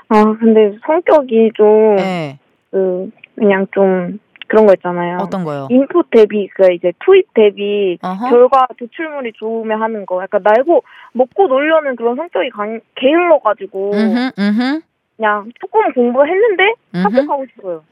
[0.08, 2.38] 아, 근데 성격이 좀, 네.
[2.70, 5.18] 그, 그냥 좀, 그런 거 있잖아요.
[5.20, 5.68] 어떤 거요?
[5.70, 8.30] 인풋 대비, 그 이제 투입 대비, 어허.
[8.30, 10.20] 결과 도출물이 좋으면 하는 거.
[10.20, 14.80] 약간 날고, 먹고 놀려는 그런 성격이 강, 게을러 가지고, 음흠, 음흠,
[15.16, 16.64] 그냥 조금 공부했는데.
[16.92, 17.84] 합격하고 싶어요.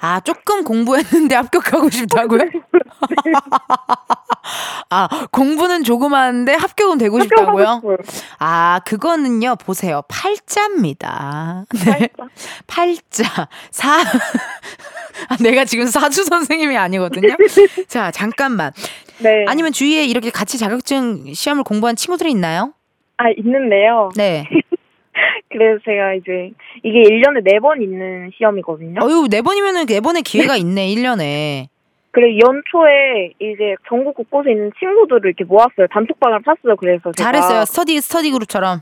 [0.00, 2.40] 아, 조금 공부했는데 합격하고 싶다고요?
[4.90, 7.82] 아, 공부는 조금 하는데 합격은 되고 싶다고요?
[8.38, 10.02] 아, 그거는요, 보세요.
[10.08, 11.64] 팔자입니다.
[11.84, 12.08] 네.
[12.66, 13.48] 팔자.
[13.70, 14.00] 사.
[15.28, 17.36] 아, 내가 지금 사주 선생님이 아니거든요?
[17.88, 18.72] 자, 잠깐만.
[19.18, 19.44] 네.
[19.48, 22.72] 아니면 주위에 이렇게 같이 자격증 시험을 공부한 친구들이 있나요?
[23.16, 24.10] 아, 있는데요.
[24.16, 24.44] 네.
[25.50, 26.50] 그래서 제가 이제,
[26.82, 29.00] 이게 1년에 4번 있는 시험이거든요.
[29.02, 31.68] 어유, 네 번이면은 네 번의 기회가 있네, 1년에.
[32.10, 35.86] 그래 연초에 이제 전국 곳곳에 있는 친구들을 이렇게 모았어요.
[35.90, 36.76] 단톡방을 탔어요.
[36.76, 37.64] 그래서 제가 잘했어요.
[37.64, 38.80] 스터디, 스터디 그룹처럼.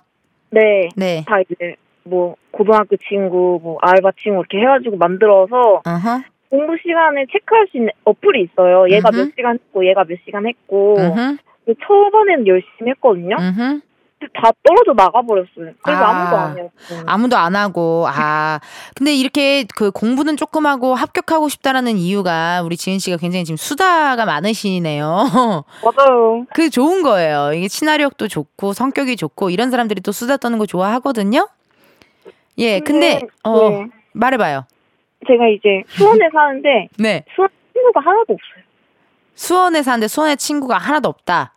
[0.51, 1.25] 네, 네.
[1.27, 1.75] 다 이제
[2.05, 6.23] 뭐 고등학교 친구, 뭐 알바 친구 이렇게 해가지고 만들어서 어허.
[6.49, 8.89] 공부 시간에 체크할 수 있는 어플이 있어요.
[8.89, 9.19] 얘가 음흠.
[9.19, 13.37] 몇 시간 했고 얘가 몇 시간 했고 음흠, 그 초반에는 열심히 했거든요.
[13.37, 13.59] 음흠.
[13.59, 13.86] 근데
[14.33, 15.75] 다 떨어져 나가버렸어요.
[15.83, 16.09] 그래서 아.
[16.09, 16.25] 아.
[16.25, 16.71] 무도 안 해요.
[17.07, 18.61] 아무도 안 하고 아
[18.95, 24.25] 근데 이렇게 그 공부는 조금 하고 합격하고 싶다라는 이유가 우리 지은 씨가 굉장히 지금 수다가
[24.25, 25.07] 많으시네요.
[25.85, 26.47] 맞아요.
[26.55, 27.53] 그게 좋은 거예요.
[27.53, 31.49] 이게 친화력도 좋고 성격이 좋고 이런 사람들이 또 수다 떠는 거 좋아하거든요.
[32.59, 33.87] 예, 근데 어 네.
[34.13, 34.65] 말해봐요.
[35.27, 37.25] 제가 이제 수원에 사는데 네.
[37.35, 38.65] 수원 친구가 하나도 없어요.
[39.35, 41.53] 수원에 사는데 수원에 친구가 하나도 없다.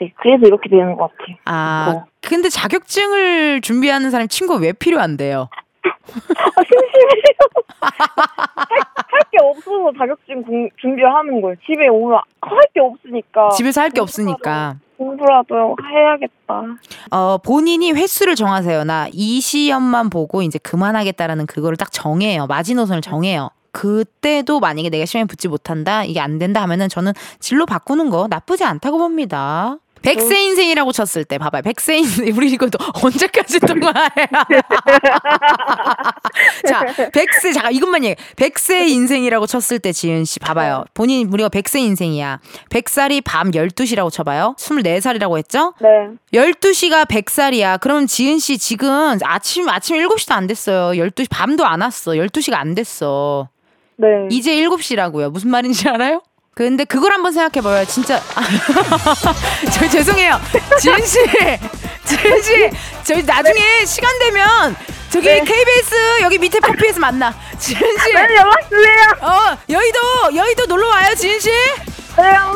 [0.00, 1.36] 네, 그래서 이렇게 되는 것 같아요.
[1.44, 2.04] 아, 어.
[2.22, 5.48] 근데 자격증을 준비하는 사람 친구가 왜 필요한데요?
[5.82, 7.38] 아, 심심해요.
[7.80, 11.54] 할 게 없어서 자격증 공, 준비를 하는 거예요.
[11.66, 13.50] 집에 오면 할 게 없으니까.
[13.50, 14.76] 집에서 할 게 없으니까.
[14.96, 16.62] 공부라도 해야겠다.
[17.10, 18.84] 어, 본인이 횟수를 정하세요.
[18.84, 22.46] 나 이 시험만 보고 이제 그만하겠다라는 그거를 딱 정해요.
[22.46, 23.50] 마지노선을 정해요.
[23.70, 28.64] 그때도 만약에 내가 시험에 붙지 못한다, 이게 안 된다 하면은 저는 진로 바꾸는 거 나쁘지
[28.64, 29.76] 않다고 봅니다.
[30.02, 31.62] 백세 인생이라고 쳤을 때 봐봐요.
[31.62, 34.08] 백세 인생 우리 이것도 언제까지 통화해요?
[36.66, 38.20] 자, 백세 잠깐 이것만 얘기.
[38.36, 40.84] 백세 인생이라고 쳤을 때 지은 씨 봐봐요.
[40.94, 42.40] 본인 우리가 백세 인생이야.
[42.70, 44.54] 백살이 밤 12시라고 쳐 봐요.
[44.58, 45.74] 24살이라고 했죠?
[45.80, 45.88] 네.
[46.32, 47.80] 12시가 100살이야.
[47.80, 51.00] 그럼 지은 씨 지금 아침 아침 7시도 안 됐어요.
[51.00, 52.12] 12시 밤도 안 왔어.
[52.12, 53.48] 12시가 안 됐어.
[53.96, 54.06] 네.
[54.30, 55.30] 이제 7시라고요.
[55.30, 56.22] 무슨 말인지 알아요?
[56.58, 57.84] 근데 그걸 한번 생각해 봐요.
[57.86, 58.20] 진짜
[59.72, 60.40] 저 죄송해요.
[60.80, 61.20] 지은 씨.
[62.04, 62.70] 지은 씨.
[63.04, 64.74] 저희 나중에 시간 되면
[65.08, 67.32] 저기 KBS 여기 밑에 커피에서 만나.
[67.60, 68.12] 지은 씨.
[68.12, 69.04] 네, 연락 주세요.
[69.20, 70.00] 어, 여의도
[70.34, 71.48] 여의도 놀러 와요, 지은 씨.
[71.48, 72.52] 네, 어.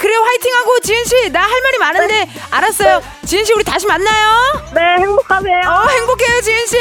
[0.00, 1.30] 그래 화이팅하고 지은 씨.
[1.30, 3.02] 나 할 말이 많은데 알았어요.
[3.26, 4.62] 지은 씨 우리 다시 만나요.
[4.74, 5.60] 네, 행복하세요.
[5.68, 6.78] 어, 행복해요, 지은 씨.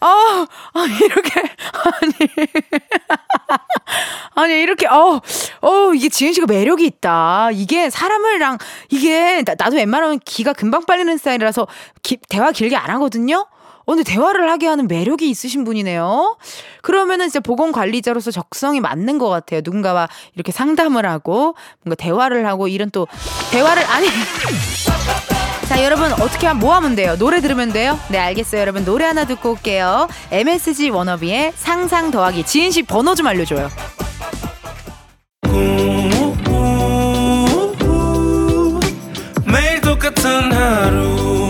[0.00, 2.12] 어, 아, 이렇게, 아니.
[4.34, 5.20] 아니, 이렇게, 어,
[5.60, 7.50] 어, 이게 지은 씨가 매력이 있다.
[7.52, 8.58] 이게 사람을랑,
[8.88, 11.66] 이게, 나, 나도 웬만하면 기가 금방 빨리는 스타일이라서
[12.02, 13.46] 기, 대화 길게 안 하거든요?
[13.86, 16.38] 어, 근데 대화를 하게 하는 매력이 있으신 분이네요.
[16.82, 19.60] 그러면은 진짜 보건 관리자로서 적성이 맞는 것 같아요.
[19.64, 23.06] 누군가와 이렇게 상담을 하고, 뭔가 대화를 하고, 이런 또,
[23.50, 24.06] 대화를, 아니.
[25.80, 27.16] 자, 여러분 어떻게 하면 뭐 하면 돼요?
[27.16, 27.98] 노래 들으면 돼요?
[28.10, 28.60] 네, 알겠어요.
[28.60, 30.08] 여러분 노래 하나 듣고 올게요.
[30.30, 32.44] MSG 워너비의 상상 더하기.
[32.44, 33.70] 지은 씨 번호 좀 알려줘요.
[39.46, 41.48] 매일 똑같은 하루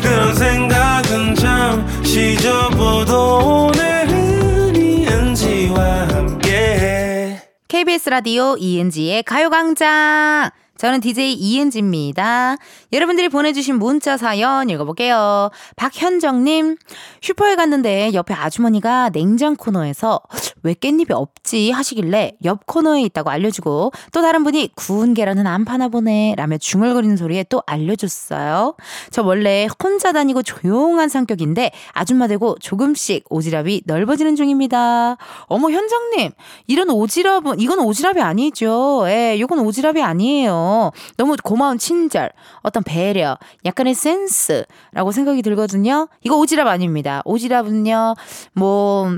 [0.00, 10.52] 그런 생각은 잠시 접어도 오늘은 이은지와 함께 KBS 라디오 이은지의 가요광장.
[10.78, 12.56] 저는 DJ 이은지입니다.
[12.92, 15.50] 여러분들이 보내주신 문자 사연 읽어볼게요.
[15.74, 16.76] 박현정님,
[17.20, 20.20] 슈퍼에 갔는데 옆에 아주머니가 냉장 코너에서
[20.62, 25.88] 왜 깻잎이 없지 하시길래 옆 코너에 있다고 알려주고 또 다른 분이 구운 계란은 안 파나
[25.88, 28.76] 보네 라며 중얼거리는 소리에 또 알려줬어요.
[29.10, 35.16] 저 원래 혼자 다니고 조용한 성격인데 아줌마 되고 조금씩 오지랖이 넓어지는 중입니다.
[35.46, 36.30] 어머 현정님
[36.68, 39.06] 이런 오지랖은 이건 오지랖이 아니죠.
[39.08, 40.67] 예, 이건 오지랖이 아니에요.
[41.16, 42.30] 너무 고마운 친절,
[42.62, 46.08] 어떤 배려, 약간의 센스라고 생각이 들거든요.
[46.22, 47.22] 이거 오지랖 아닙니다.
[47.24, 48.16] 오지랖은요,
[48.54, 49.10] 뭐.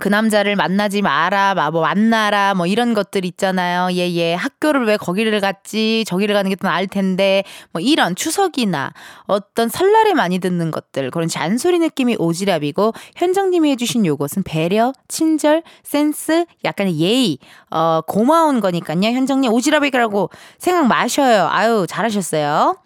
[0.00, 3.88] 그 남자를 만나지 마라, 마, 뭐, 만나라, 뭐, 이런 것들 있잖아요.
[3.92, 4.34] 예, 예.
[4.34, 8.92] 학교를 왜 거기를 갔지, 저기를 가는 게 더 나을 텐데, 뭐, 이런 추석이나
[9.26, 16.44] 어떤 설날에 많이 듣는 것들, 그런 잔소리 느낌이 오지랖이고, 현정님이 해주신 요것은 배려, 친절, 센스,
[16.64, 17.38] 약간의 예의,
[17.70, 18.98] 어, 고마운 거니까요.
[19.02, 21.48] 현정님 오지랖이라고 생각 마셔요.
[21.50, 22.76] 아유, 잘하셨어요.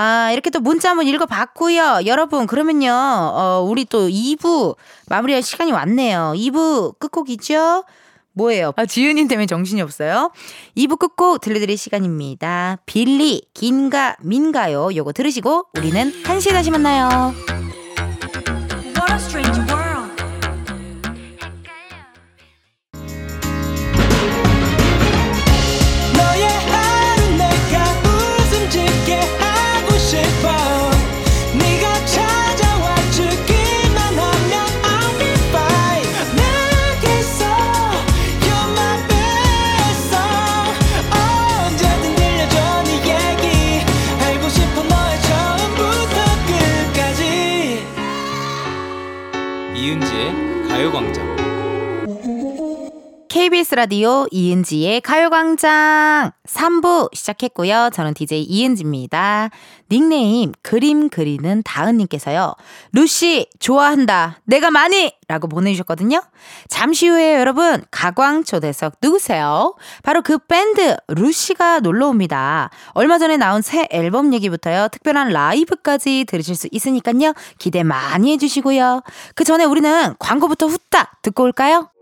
[0.00, 2.02] 아, 이렇게 또 문자 한번 읽어봤고요.
[2.06, 4.76] 여러분, 그러면요, 어, 우리 또 2부
[5.08, 6.34] 마무리할 시간이 왔네요.
[6.36, 7.82] 2부 끝곡이죠?
[8.32, 8.72] 뭐예요?
[8.76, 10.30] 아, 지은님 때문에 정신이 없어요.
[10.76, 12.78] 2부 끝곡 들려드릴 시간입니다.
[12.86, 14.94] 빌리, 긴가, 민가요?
[14.94, 17.34] 요거 들으시고, 우리는 1시에 다시 만나요.
[53.78, 57.90] 라디오 이은지의 가요광장 3부 시작했고요.
[57.92, 59.50] 저는 DJ 이은지입니다.
[59.88, 62.56] 닉네임 그림 그리는 다은님께서요.
[62.90, 64.40] 루시 좋아한다.
[64.46, 66.20] 내가 많이 라고 보내주셨거든요.
[66.66, 69.76] 잠시 후에 여러분 가광 초대석 누구세요?
[70.02, 72.70] 바로 그 밴드 루시가 놀러옵니다.
[72.94, 74.88] 얼마 전에 나온 새 앨범 얘기부터요.
[74.88, 77.32] 특별한 라이브까지 들으실 수 있으니까요.
[77.60, 79.02] 기대 많이 해주시고요.
[79.36, 81.92] 그 전에 우리는 광고부터 후딱 듣고 올까요?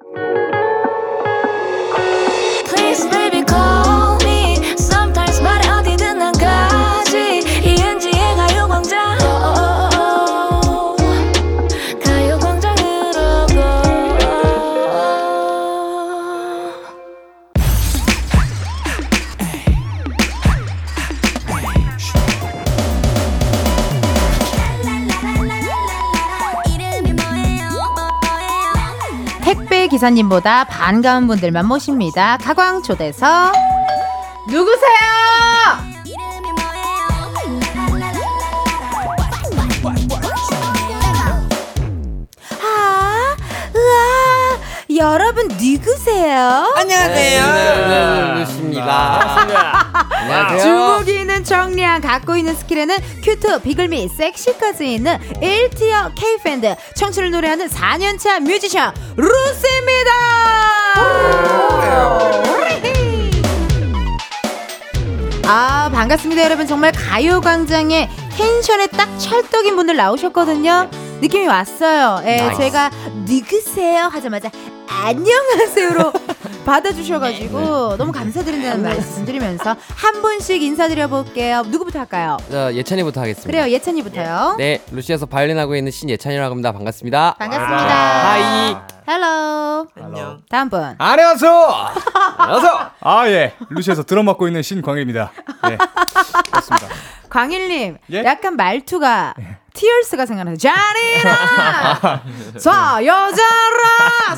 [29.96, 32.36] 기사님보다 반가운 분들만 모십니다.
[32.36, 33.50] 가광 초대석
[34.46, 34.86] 누구세요?
[42.60, 43.36] 아,
[44.94, 46.74] 여러분 누구세요?
[46.76, 48.34] 안녕하세요.
[48.34, 49.85] 루시입니다.
[50.60, 56.74] 주 무기 있는 청량 갖고 있는 스킬에는 cute, 비글미, 섹시까지 있는 1 tier K밴드.
[56.96, 60.10] 청춘을 노래하는 4년차 뮤지션 루시입니다.
[65.48, 66.66] 아 반갑습니다 여러분.
[66.66, 72.60] 정말 가요광장에 텐션에 딱 찰떡인 분들 나오셨거든요 느낌이 왔어요 예, nice.
[72.60, 72.90] 제가
[73.24, 74.50] 누구세요 하자마자
[74.88, 76.12] 안녕하세요로
[76.66, 82.36] 받아주셔가지고 너무 감사드린다는 말씀 드리면서 한 분씩 인사드려 볼게요 누구부터 할까요?
[82.50, 83.46] 자, 예찬이부터 하겠습니다.
[83.50, 86.72] 그래요 예찬이부터요 네, 루시에서 바이올린 하고 있는 신예찬이라고 합니다.
[86.72, 87.36] 반갑습니다.
[87.38, 88.76] 반갑습니다 Hi.
[89.08, 90.42] Hello 안녕.
[90.50, 91.52] 다음 분 안녕하세요.
[92.38, 92.90] 안녕하세요.
[93.00, 95.30] 아 예, 루시에서 드럼 맡고 있는 신광일입니다.
[95.70, 95.78] 예,
[96.50, 96.88] 그렇습니다.
[97.30, 98.24] 광일님 예?
[98.24, 99.34] 약간 말투가
[99.76, 100.56] 티얼스가 생각나요.
[100.56, 102.22] 자리라,
[102.56, 104.34] 쏴 여자라,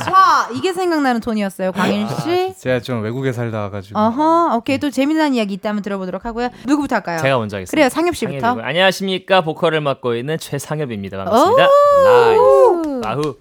[0.51, 1.73] 쏴 이게 생각나는 톤이었어요.
[1.73, 2.55] 광일 씨.
[2.59, 3.99] 제가 좀 외국에 살다 와가지고.
[3.99, 6.49] 어허, 오케이 또 재미난 이야기 있다면 들어보도록 하고요.
[6.67, 7.19] 누구부터 할까요?
[7.21, 7.71] 제가 먼저 하겠습니다.
[7.71, 8.41] 그래요, 상엽 씨부터.
[8.41, 8.65] 상엽이고요.
[8.67, 11.17] 안녕하십니까 보컬을 맡고 있는 최상엽입니다.
[11.19, 11.69] 반갑습니다.
[12.39, 13.37] 오, 아후.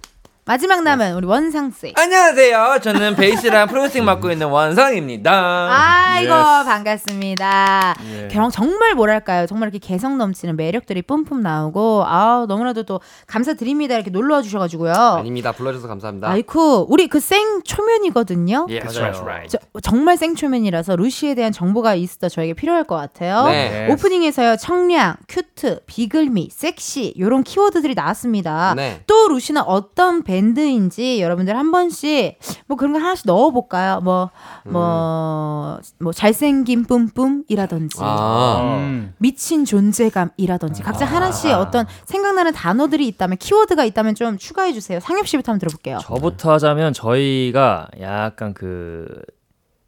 [0.48, 1.92] 마지막 남은 우리 원상 씨.
[1.94, 2.78] 안녕하세요.
[2.82, 5.30] 저는 베이스랑 프로듀싱 맡고 있는 원상입니다.
[5.70, 6.64] 아이고 Yes.
[6.64, 7.94] 반갑습니다.
[8.14, 8.28] 예.
[8.28, 14.08] 경 정말 뭐랄까요, 정말 이렇게 개성 넘치는 매력들이 뿜뿜 나오고 아 너무나도 또 감사드립니다 이렇게
[14.10, 14.94] 놀러 와 주셔가지고요.
[14.94, 15.52] 아닙니다.
[15.52, 16.30] 불러줘서 감사합니다.
[16.30, 18.68] 아이쿠 우리 그 생 초면이거든요.
[18.70, 19.20] 예, 맞아요.
[19.20, 19.48] right.
[19.50, 23.44] 저, 정말 생 초면이라서 루시에 대한 정보가 있어 저에게 필요할 것 같아요.
[23.48, 23.86] 네.
[23.92, 28.72] 오프닝에서요 청량, cute, 비글미, 섹시 이런 키워드들이 나왔습니다.
[28.74, 29.02] 네.
[29.06, 34.00] 또 루시는 어떤 밴드인지 여러분들 한 번씩 뭐 그런 거 하나씩 넣어볼까요?
[34.00, 39.14] 뭐뭐뭐 잘생긴 뿜뿜이라든지 아, 음.
[39.18, 45.00] 미친 존재감이라든지 각자 하나씩 어떤 생각나는 단어들이 있다면 키워드가 있다면 좀 추가해 주세요.
[45.00, 45.98] 상엽 씨부터 한번 들어볼게요.
[46.02, 49.20] 저부터 하자면 저희가 약간 그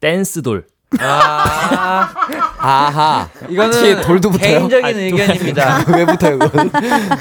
[0.01, 0.65] 댄스돌.
[0.99, 2.09] 아,
[2.59, 3.29] 아하.
[3.49, 4.67] 이거는 돌도 붙어요?
[4.67, 5.85] 개인적인 아, 의견입니다.
[5.95, 6.69] 왜 붙어요, 그건?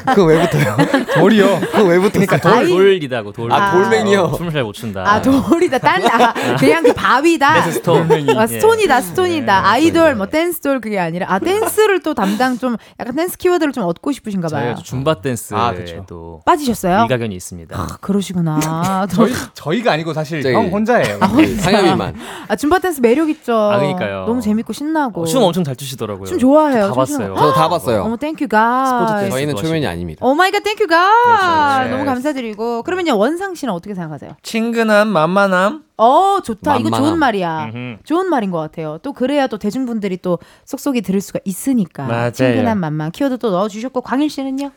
[0.07, 0.77] 그거 왜 붙어요?
[1.15, 1.61] 돌이요.
[1.73, 2.55] 그거 왜 붙었어요?
[2.55, 2.69] 아이.
[2.69, 3.53] 돌이다고 돌.
[3.53, 4.23] 아, 돌멩이요?
[4.23, 5.05] 어, 춤을 잘 못 춘다.
[5.07, 7.63] 아 돌이다 딴 아, 그냥 그 바위다.
[7.63, 8.11] 댄스 stone.
[8.37, 8.47] 아, 예.
[8.47, 9.67] stone이다, stone이다.
[9.69, 13.85] 아이돌, 뭐, 댄스 돌, 그게 아니라, 아, 댄스를 또 담당 좀, 약간 댄스 키워드를 좀
[13.85, 14.75] 얻고 싶으신가 봐요.
[14.83, 15.73] 줌바 댄스에 아.
[16.09, 17.03] 또 빠지셨어요?
[17.03, 17.77] 일가견이 있습니다.
[17.79, 19.07] 아, 그러시구나.
[19.11, 21.19] 저, 저희 저희가 아니고 사실 저기- 형 혼자예요.
[21.61, 22.15] 상엽이만.
[22.49, 23.60] 아, 줌바 댄스 매력있죠.
[23.73, 24.25] 아, 그러니까요.
[24.27, 25.23] 너무 재밌고 신나고.
[25.23, 26.27] 어, 춤 엄청 잘 추시더라고요.
[26.27, 26.89] 춤 좋아해요.
[26.89, 27.35] 다춤 봤어요.
[27.35, 28.03] 저도 다 봤어요.
[28.03, 28.87] 어머, Thank you God.
[28.87, 29.31] 스포츠 댄스.
[29.31, 29.57] 저희는.
[29.57, 30.25] 초면이 아닙니다.
[30.25, 31.11] Oh my God, thank you God.
[31.25, 31.91] 그렇죠.
[31.91, 32.11] 너무 네.
[32.11, 32.83] 감사드리고.
[32.83, 34.37] 그러면요, 원상 씨는 어떻게 생각하세요?
[34.43, 35.85] 친근함, 만만함.
[35.97, 36.77] 어, 좋다.
[36.77, 37.09] 이거 만만함.
[37.11, 37.65] 좋은 말이야.
[37.75, 37.97] 음흠.
[38.05, 38.99] 좋은 말인 것 같아요.
[39.03, 42.05] 또 그래야 또 대중분들이 또 쏙쏙이 들을 수가 있으니까.
[42.05, 42.31] 맞아요.
[42.33, 44.71] 친근한 만만 키워드 또 넣어주셨고 광일 씨는요?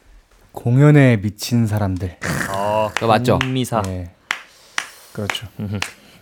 [0.51, 2.17] 공연에 미친 사람들.
[2.55, 3.39] 어, 맞죠?
[3.47, 3.81] 미사.
[3.87, 4.11] 예.
[5.13, 5.47] 그렇죠.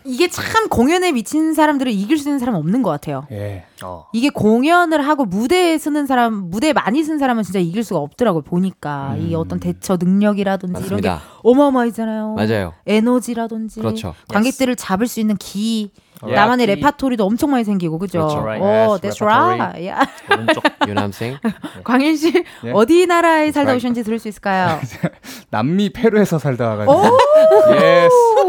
[0.03, 3.25] 이게 참 공연에 미친 사람들을 이길 수 있는 사람 은 없는 것 같아요.
[3.31, 3.65] 예.
[3.83, 4.05] 어.
[4.13, 8.41] 이게 공연을 하고 무대에 서는 사람, 무대에 많이 선 사람은 진짜 이길 수가 없더라고요.
[8.43, 11.21] 보니까 이 어떤 대처 능력이라든지 이런 게 맞습니다.
[11.43, 12.35] 어마어마하잖아요.
[12.35, 12.73] 맞아요.
[12.85, 14.15] 에너지라든지 그렇죠.
[14.27, 15.91] 관객들을 잡을 수 있는 기,
[16.27, 16.33] 예.
[16.33, 16.75] 나만의 기.
[16.75, 18.19] 레파토리도 엄청 많이 생기고 그죠?
[18.27, 18.37] 그렇죠.
[18.39, 18.63] Right.
[18.63, 19.87] 오, Yes, that's right.
[19.87, 19.99] 야.
[20.31, 20.63] 오른쪽.
[20.87, 21.37] 유남생.
[21.83, 22.31] 광일 씨
[22.65, 22.71] 예?
[22.73, 23.77] 어디 나라에 살다 right.
[23.77, 24.79] 오셨는지 들을 수 있을까요?
[25.49, 27.17] 남미 페루에서 살다 와가지고.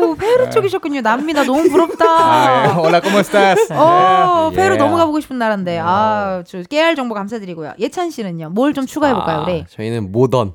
[0.03, 0.15] 오.
[0.17, 1.01] 페루 쪽이셨군요.
[1.01, 2.05] 남미 나 너무 부럽다.
[2.09, 2.73] 아, 예.
[2.75, 3.57] Hola, ¿cómo estás?
[3.71, 4.57] 어, 예.
[4.57, 5.79] 페루 너무 가보고 싶은 나라인데.
[5.83, 7.75] 아, 저 깨알 정보 감사드리고요.
[7.79, 8.51] 예찬 씨는요.
[8.51, 9.65] 뭘 좀 추가해 볼까요, 아, 우리?
[9.69, 10.53] 저희는 모던.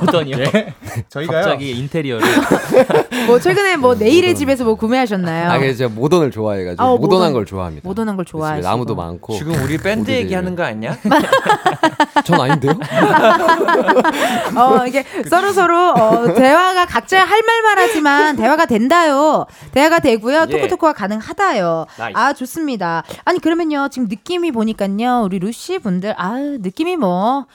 [0.00, 0.36] 모던이요.
[1.10, 1.42] 저희가요.
[1.42, 2.26] 갑자기 인테리어를
[3.26, 5.50] 뭐 최근에 뭐 내일의 집에서 뭐 구매하셨나요?
[5.50, 7.32] 아, 그래서 제가 모던을 좋아해가지고 아, 모던한 모던.
[7.34, 7.86] 걸 좋아합니다.
[7.86, 8.66] 모던한 걸 좋아하시고.
[8.66, 9.34] 나무도 많고.
[9.34, 10.10] 지금 우리 밴드.
[10.10, 10.96] 얘기하는 거 아니야?
[12.24, 12.72] 전 아닌데요?
[14.56, 19.46] 어, 이게 서로 서로 어, 대화가 각자 할 말만 하지만 대화가 된다요.
[19.72, 20.46] 대화가 되고요.
[20.48, 20.52] 예.
[20.52, 21.86] 토크토크가 가능하다요.
[21.98, 22.18] Nice.
[22.18, 23.02] 아, 좋습니다.
[23.24, 23.88] 아니 그러면요.
[23.90, 25.22] 지금 느낌이 보니까요.
[25.24, 27.46] 우리 루시 분들 아, 느낌이 뭐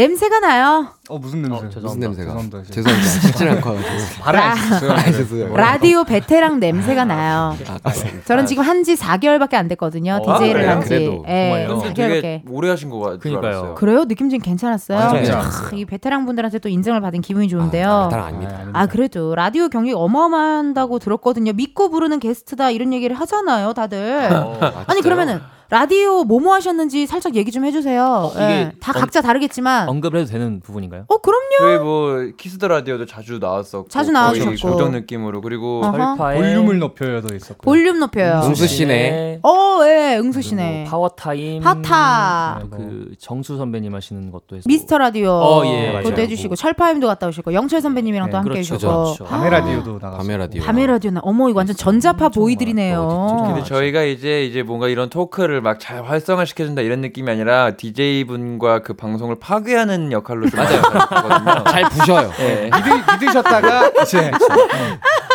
[0.00, 0.88] 냄새가 나요.
[1.10, 1.68] 어 무슨 냄새?
[1.68, 1.80] 죄송합니다.
[1.82, 2.24] 무슨 냄새가?
[2.32, 2.62] 죄송합니다.
[2.72, 3.08] 죄송합니다.
[3.10, 4.92] 씻질 않고 씻었어요.
[4.96, 5.54] 아, 죄송해요.
[5.54, 7.54] 라디오 베테랑 냄새가 나요.
[7.68, 8.24] 아, 감사합니다.
[8.24, 10.20] 저는 지금 한지 4개월밖에 안 됐거든요.
[10.22, 10.70] 어, DJ를 그래요?
[10.70, 10.88] 한 지.
[10.88, 11.24] 그래도.
[11.28, 11.82] 예, 정말요?
[11.82, 12.22] 4개월밖에.
[12.22, 13.18] 되게 오래 하신 거 같아요.
[13.18, 13.74] 그러니까요.
[13.74, 14.04] 그래요?
[14.06, 14.98] 느낌 좀 괜찮았어요.
[14.98, 15.78] 아, 크, 괜찮았어요.
[15.78, 17.90] 이 베테랑 분들한테 또 인정을 받은 기분이 좋은데요.
[17.90, 18.58] 아, 다른 아닙니다.
[18.72, 21.52] 아 그래도 라디오 경력 어마어마한다고 들었거든요.
[21.52, 24.30] 믿고 부르는 게스트다 이런 얘기를 하잖아요, 다들.
[24.32, 25.02] 아, 아니?
[25.02, 25.40] 그러면은
[25.70, 28.32] 라디오 뭐뭐 하셨는지 살짝 얘기 좀 해주세요.
[28.34, 29.88] 이게 예, 다 언- 각자 다르겠지만.
[29.88, 31.04] 언급을 해도 되는 부분인가요?
[31.06, 31.46] 어, 그럼요.
[31.60, 34.68] 저희 뭐 키스더 라디오도 자주 나왔었고 자주 나와주셨고.
[34.72, 36.16] 고정 느낌으로 그리고 어허.
[36.16, 37.62] 볼륨을 높여요도 있었고.
[37.62, 38.42] 볼륨 높여요.
[38.44, 39.40] 응수 씨네.
[39.44, 40.86] 어, 예, 응수 씨네.
[40.88, 41.62] 파워 타임.
[41.62, 42.60] 파타.
[42.70, 44.62] 그 정수 선배님 하시는 것도 했고.
[44.66, 45.30] 미스터 라디오.
[45.30, 46.22] 어, 예, 그것도 맞아요.
[46.24, 48.92] 해주시고, 철파엠도 갔다 오시고, 영철 선배님이랑 네, 또 함께 그렇죠, 해주시고.
[49.04, 49.24] 그렇죠.
[49.24, 50.16] 밤의 라디오도 나갔어.
[50.18, 50.62] 밤의 라디오.
[50.64, 53.44] 밤의 라디오나, 어머, 이거 완전 전자파 보이들이네요.
[53.46, 58.24] 근데 저희가 이제 이제 뭔가 이런 토크를 막 잘 활성화 시켜준다 이런 느낌이 아니라 DJ
[58.24, 61.64] 분과 그 방송을 파괴하는 역할로 좀 맞아요.
[61.64, 62.30] 잘 부셔요.
[62.38, 62.64] 네.
[62.74, 64.30] 믿으, 믿으셨다가 이제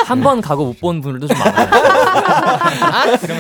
[0.05, 1.69] 한 번 가고 못 본 분들도 좀 많아요.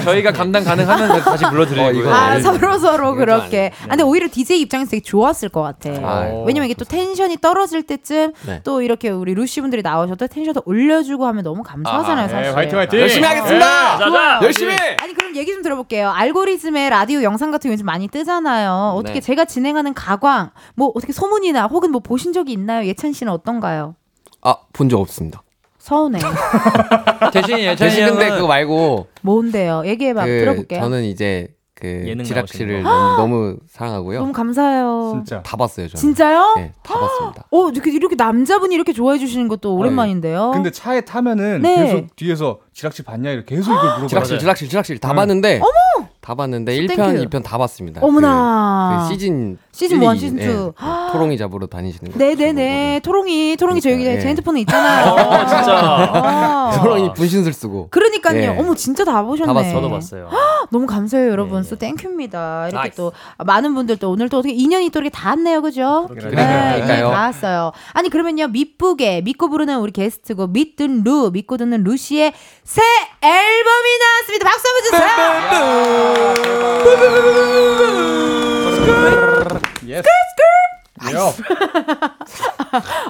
[0.03, 2.11] 저희가 감당 가능하면 다시 불러드리고요.
[2.13, 2.41] 아, 네.
[2.41, 3.71] 서로 서로 좀 그렇게.
[3.83, 5.89] 아, 근데 오히려 DJ 입장에서 되게 좋았을 것 같아.
[6.03, 8.61] 아, 왜냐면 이게 또 텐션이 떨어질 때쯤 네.
[8.63, 12.43] 또 이렇게 우리 루시 분들이 나오셔도 텐션도 올려주고 하면 너무 감사하잖아요, 아, 사실.
[12.43, 12.99] 네, 화이팅 화이팅.
[12.99, 13.97] 열심히 하겠습니다.
[13.97, 14.39] 자 자.
[14.43, 14.73] 열심히.
[14.99, 16.09] 아니 그럼 얘기 좀 들어볼게요.
[16.09, 18.93] 알고리즘에 라디오 영상 같은 거 요즘 많이 뜨잖아요.
[18.95, 19.19] 어떻게 네.
[19.21, 22.85] 제가 진행하는 가광 뭐 어떻게 소문이나 혹은 뭐 보신 적이 있나요?
[22.85, 23.95] 예찬 씨는 어떤가요?
[24.41, 25.41] 아, 본 적 없습니다.
[25.85, 26.17] 서운해.
[27.31, 29.83] 대신 예찬이 대신 근데 그거 말고 뭔데요?
[29.85, 30.25] 얘기해봐.
[30.25, 30.81] 그 들어볼게요.
[30.81, 32.89] 저는 이제 그 지락 씨를 거.
[32.89, 34.19] 너무, 너무 사랑하고요.
[34.19, 35.11] 너무 감사해요.
[35.13, 35.43] 진짜.
[35.43, 36.01] 다 봤어요, 저는.
[36.01, 36.53] 진짜요?
[36.57, 37.43] 네, 다 봤습니다.
[37.51, 40.51] 어 이렇게 이렇게 남자분이 이렇게 좋아해 주시는 것도 오랜만인데요.
[40.55, 41.85] 근데 차에 타면은 네.
[41.85, 44.07] 계속 뒤에서 지락실 봤냐 이렇게 계속 이걸 물어봐요.
[44.07, 45.15] 지락실, 지락실, 지락실 다 응.
[45.15, 45.61] 봤는데
[46.19, 46.93] 다 봤는데 Thank you.
[46.93, 48.01] 1편, 2편 다 봤습니다.
[48.03, 49.03] 어머나.
[49.03, 50.73] 그, 그 시즌 시즌 일이, one, 시즌 예, two.
[50.75, 52.17] 그 토롱이 잡으러 다니시는 거.
[52.17, 52.99] 네 네 네.
[53.01, 54.29] 토롱이 토롱이 저 여기 그러니까, 제 예.
[54.29, 55.05] 핸드폰에 있잖아요.
[55.13, 56.71] 어, 진짜.
[56.73, 56.81] 어.
[56.81, 57.87] 토롱이 분신술 쓰고.
[57.91, 58.41] 그러니까요.
[58.41, 58.47] 예.
[58.47, 59.47] 어머 진짜 다 보셨네.
[59.47, 59.73] 다 봤어요.
[59.73, 60.29] 저도 봤어요.
[60.71, 61.61] 너무 감사해요, 여러분.
[61.61, 61.69] 네.
[61.69, 62.69] 또 thank you입니다.
[62.69, 62.95] 이렇게 nice.
[62.97, 66.07] 또 많은 분들 또 오늘 또 어떻게 인연이 또 이렇게 닿았네요, 그죠?
[66.09, 66.83] 네, 그러니까요.
[66.83, 67.71] 인연이 닿았어요.
[67.93, 72.33] 아니 그러면요, 믿부게 믿고 부르는 우리 게스트고 믿든 루 믿고 듣는 루시의
[72.65, 72.81] 새
[73.21, 74.49] 앨범이 나왔습니다.
[74.49, 76.15] 박수 한번 주세요.
[81.13, 81.33] 요.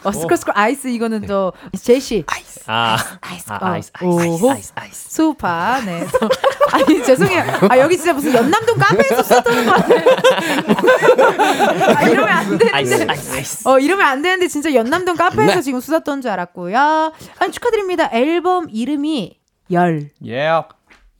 [0.03, 4.51] 어, 스컬스컬 아이스 이거는 또 제시 아, 아이스, 아, 어, 아이스, 아이스, 아이스, 오호.
[4.51, 5.10] 아이스, 아이스.
[5.10, 6.06] 수파 네.
[6.20, 6.30] 또-
[6.76, 7.43] 아니 죄송해요.
[7.70, 10.03] 아 여기 진짜 무슨 연남동 카페에서 썼던 거 같아요.
[11.95, 12.70] 아, 이러면 안 되는데.
[12.74, 13.68] 아이스, 아이스, 아이스.
[13.68, 15.62] 어 이러면 안 되는데 진짜 연남동 카페에서 네.
[15.62, 17.14] 지금 수다 떤줄 알았고요.
[17.39, 18.10] 아니 축하드립니다.
[18.12, 19.38] 앨범 이름이
[19.72, 20.09] 열.
[20.26, 20.63] 예.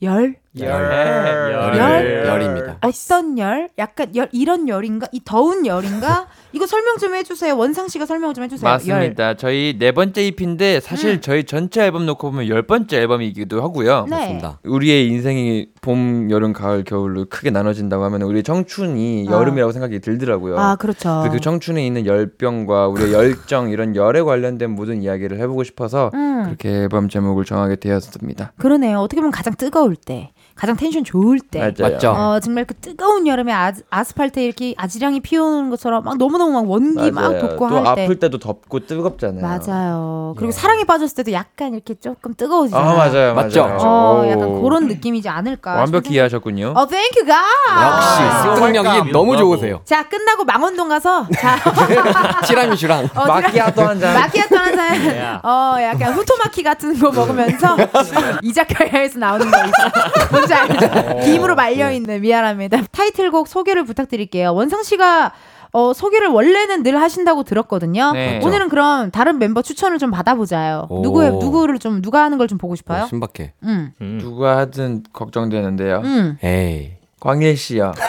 [0.02, 0.34] 열?
[0.60, 1.52] 열.
[1.52, 2.26] 열이, 열?
[2.26, 2.78] 열입니다.
[2.82, 3.68] 어떤 열?
[3.78, 5.06] 약간 열 이런 열인가?
[5.12, 6.26] 이 더운 열인가?
[6.52, 7.56] 이거 설명 좀 해주세요.
[7.56, 8.68] 원상 씨가 설명 좀 해주세요.
[8.68, 8.74] 열.
[8.74, 9.34] 맞습니다.
[9.34, 11.20] 저희 네 번째 EP인데 사실 음.
[11.20, 14.06] 저희 전체 앨범 놓고 보면 열 번째 앨범이기도 하고요.
[14.08, 14.16] 네.
[14.16, 14.60] 맞습니다.
[14.64, 19.32] 우리의 인생이 봄, 여름, 가을, 겨울로 크게 나눠진다고 하면 우리 청춘이 아.
[19.32, 20.58] 여름이라고 생각이 들더라고요.
[20.58, 21.28] 아 그렇죠.
[21.30, 26.44] 그 청춘에 있는 열병과 우리의 열정 이런 열에 관련된 모든 이야기를 해보고 싶어서 음.
[26.44, 28.52] 그렇게 앨범 제목을 정하게 되었습니다.
[28.56, 28.98] 그러네요.
[28.98, 31.58] 어떻게 보면 가장 뜨거울 때, 가장 텐션 좋을 때.
[31.58, 31.92] 맞아요.
[31.92, 32.10] 맞죠?
[32.12, 37.10] 어, 정말 그 뜨거운 여름에 아, 아스팔트에 이렇게 아지랑이 피어오는 것처럼 막 너무너무 막 원기
[37.10, 37.40] 막 맞아요.
[37.40, 38.04] 돋고 또할 때.
[38.04, 39.42] 아플 때도 덥고 뜨겁잖아요.
[39.42, 40.32] 맞아요.
[40.36, 40.52] 그리고 예.
[40.52, 42.88] 사랑에 빠졌을 때도 약간 이렇게 조금 뜨거워지잖아요.
[42.90, 43.64] 아 맞아요, 맞죠?
[43.64, 43.78] 맞아요.
[43.82, 44.62] 어, 약간 오.
[44.62, 45.74] 그런 느낌이지 않을까.
[45.74, 46.72] 완벽히 이해하셨군요.
[46.74, 47.42] 어, Thank you 가.
[47.86, 49.80] 역시 습득력이 너무 좋으세요.
[49.84, 51.56] 자, 끝나고 망원동 가서 자,
[52.46, 54.14] 티라미슈랑 어, 마키아토 한 잔.
[54.14, 57.76] 마키아토 한 잔, 어, 약간 후토마키 같은 거 먹으면서
[58.42, 60.45] 이자카야에서 나오는 거 있어.
[60.46, 61.20] 뭔지 알죠?
[61.24, 62.82] 김으로 말려있는, 미안합니다.
[62.92, 64.54] 타이틀곡 소개를 부탁드릴게요.
[64.54, 65.32] 원상 씨가
[65.72, 68.12] 어, 소개를 원래는 늘 하신다고 들었거든요.
[68.12, 68.40] 네.
[68.42, 70.86] 오늘은 그럼 다른 멤버 추천을 좀 받아보자요.
[70.88, 71.02] 오.
[71.02, 73.02] 누구의, 누구를 좀, 누가 하는 걸 좀 보고 싶어요?
[73.02, 73.52] 어, 신박해.
[73.64, 74.18] 음, 음.
[74.20, 76.00] 누가 하든 걱정되는데요.
[76.04, 76.38] 음.
[76.42, 76.92] 에이.
[77.20, 77.92] 광일 씨요.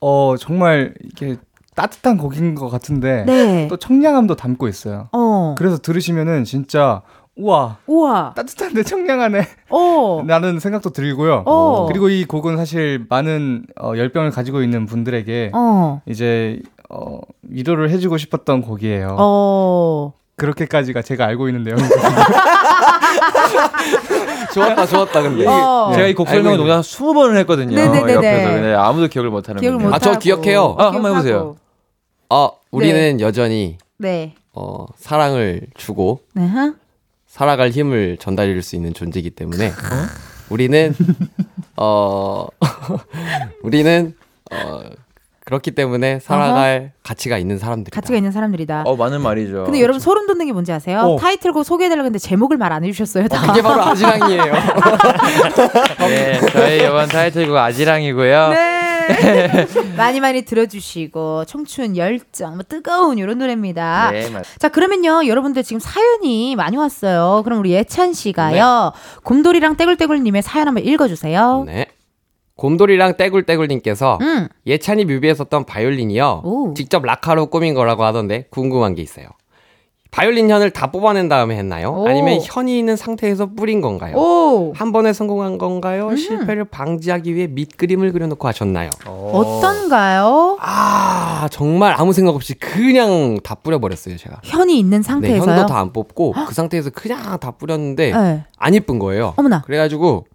[0.00, 1.36] 어 정말 이게
[1.74, 3.68] 따뜻한 곡인 것 같은데 네.
[3.68, 5.08] 또 청량함도 담고 있어요.
[5.12, 5.54] 어.
[5.56, 7.02] 그래서 들으시면은 진짜
[7.36, 8.34] 우와 우와.
[8.36, 10.22] 따뜻한데 청량하네 어.
[10.28, 11.44] 라는 생각도 들고요.
[11.46, 11.86] 어.
[11.88, 16.02] 그리고 이 곡은 사실 많은 어, 열병을 가지고 있는 분들에게 어.
[16.06, 16.60] 이제
[16.90, 19.16] 어, 위로를 해주고 싶었던 곡이에요.
[19.18, 20.12] 어.
[20.36, 21.78] 그렇게까지가 제가 알고 있는 내용.
[24.54, 25.46] 좋았다, 좋았다, 근데.
[25.46, 25.92] 어.
[25.94, 27.74] 제가 이 곡 설명을 농담 20번을 했거든요.
[27.74, 28.12] 네네네네.
[28.14, 29.78] 옆에서 근데 아무도 기억을 못하는 기억을.
[29.78, 30.18] 못 아, 저.
[30.18, 30.76] 기억해요.
[30.78, 31.56] 아, 한번 해보세요.
[32.28, 34.34] 어, 우리는 여전히 네.
[34.54, 36.50] 어, 사랑을 주고 네.
[37.34, 37.38] 하?
[37.38, 39.72] 살아갈 힘을 전달해 줄 수 있는 존재이기 때문에
[40.50, 40.94] 우리는
[41.76, 42.46] 어
[43.62, 44.14] 우리는
[44.50, 44.82] 어
[45.44, 47.94] 그렇기 때문에 살아갈 가치가 있는 사람들이다.
[48.00, 48.82] 가치가 있는 사람들이다.
[48.86, 49.64] 어, 많은 말이죠.
[49.64, 51.00] 근데 여러분 소름 돋는 게 뭔지 아세요?
[51.00, 51.16] 어.
[51.18, 53.26] 타이틀곡 소개해달라고 했는데 제목을 말 안 해주셨어요.
[53.28, 53.40] 다.
[53.48, 54.44] 그게 바로 아지랑이에요.
[55.98, 58.48] 네, 저희 이번 타이틀곡 아지랑이고요.
[58.50, 58.81] 네.
[59.96, 64.10] 많이 많이 들어주시고 청춘 열정 뭐 뜨거운 이런 노래입니다.
[64.12, 64.44] 네, 맞.
[64.58, 67.42] 자 그러면요 여러분들 지금 사연이 많이 왔어요.
[67.44, 68.92] 그럼 우리 예찬 씨가요
[69.22, 71.64] 곰돌이랑 떼굴떼굴님의 사연 한번 읽어주세요.
[71.66, 71.86] 네.
[72.56, 74.48] 곰돌이랑 떼굴떼굴님께서 음.
[74.66, 76.42] 예찬이 뮤비에 썼던 바이올린이요.
[76.44, 76.74] 오.
[76.74, 79.26] 직접 락카로 꾸민 거라고 하던데 궁금한 게 있어요.
[80.12, 81.90] 바이올린 현을 다 뽑아낸 다음에 했나요?
[81.90, 82.06] 오.
[82.06, 84.14] 아니면 현이 있는 상태에서 뿌린 건가요?
[84.16, 86.08] 오 한 번에 성공한 건가요?
[86.08, 86.16] 음.
[86.16, 88.90] 실패를 방지하기 위해 밑그림을 그려놓고 하셨나요?
[89.06, 90.58] 어떤가요?
[90.60, 94.40] 아 정말 아무 생각 없이 그냥 다 뿌려버렸어요 제가.
[94.44, 95.50] 현이 있는 네, 상태에서요?
[95.50, 98.44] 현도 다 안 뽑고 그 상태에서 그냥 다 뿌렸는데 네.
[98.58, 99.32] 안 예쁜 거예요.
[99.36, 99.62] 어머나.
[99.62, 100.26] 그래가지고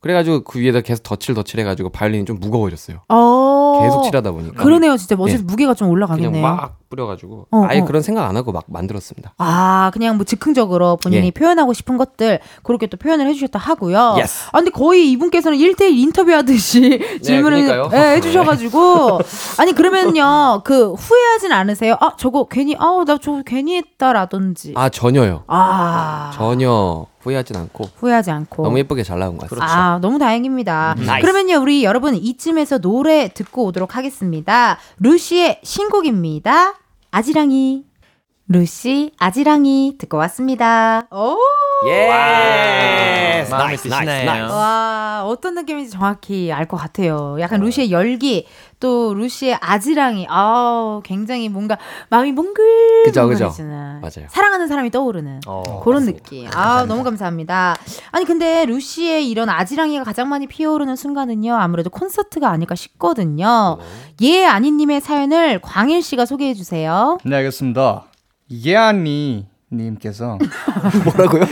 [0.00, 2.98] 그래가지고 그 위에다 계속 덧칠 덧칠 해가지고 바이올린이 좀 무거워졌어요.
[3.08, 3.51] 어.
[3.82, 5.44] 계속 칠하다 보니까 그러네요, 진짜 멋에서 네.
[5.44, 6.30] 무게가 좀 올라가겠네.
[6.30, 7.84] 그냥 막 뿌려가지고 어, 아예 어.
[7.84, 9.34] 그런 생각 안 하고 막 만들었습니다.
[9.38, 11.30] 아, 그냥 뭐 즉흥적으로 본인이 예.
[11.30, 13.98] 표현하고 싶은 것들 그렇게 또 표현을 해주셨다 하고요.
[14.16, 14.48] Yes.
[14.52, 17.90] 아, 근데 거의 이분께서는 1대1 인터뷰하듯이 질문을 그러니까요.
[17.92, 19.20] 예, 해주셔가지고.
[19.58, 21.96] 아니, 그러면요, 그 후회하진 않으세요?
[22.00, 24.74] 아, 저거 괜히, 아우, 나 저거 괜히 했다라든지.
[24.76, 25.44] 아 전혀요.
[25.46, 28.62] 아, 전혀 후회하진 않고 후회하지 않고.
[28.62, 29.66] 너무 예쁘게 잘 나온 것 같습니다.
[29.66, 30.96] 아, 너무 다행입니다.
[30.98, 31.06] 음.
[31.20, 34.78] 그러면요, 우리 여러분 이쯤에서 노래 듣고 오도록 하겠습니다.
[34.98, 36.74] 루시의 신곡입니다.
[37.10, 37.91] 아지랑이.
[38.52, 41.06] 루시, 아지랑이 듣고 왔습니다.
[41.10, 41.38] 오!
[41.86, 43.46] 예.
[43.50, 44.52] 마음에 드시나요?
[44.52, 47.38] 와, 어떤 느낌인지 정확히 알 것 같아요.
[47.40, 48.46] 약간 루시의 열기,
[48.78, 51.78] 또 루시의 아지랑이, 아우, 굉장히 뭔가
[52.10, 53.50] 마음이 몽글, 그죠, 그죠.
[53.58, 54.26] 맞아요.
[54.28, 55.40] 사랑하는 사람이 떠오르는.
[55.46, 55.80] 어.
[55.82, 56.46] 그런 느낌.
[56.52, 57.74] 아, 너무 감사합니다.
[58.10, 63.78] 아니, 근데 루시의 이런 아지랑이가 가장 많이 피어오르는 순간은요, 아무래도 콘서트가 아닐까 싶거든요.
[64.20, 67.16] 예, 아니님의 사연을 광일 씨가 소개해 주세요.
[67.24, 68.04] 네, 알겠습니다.
[68.52, 70.38] 예안이 님께서
[71.04, 71.44] 뭐라고요?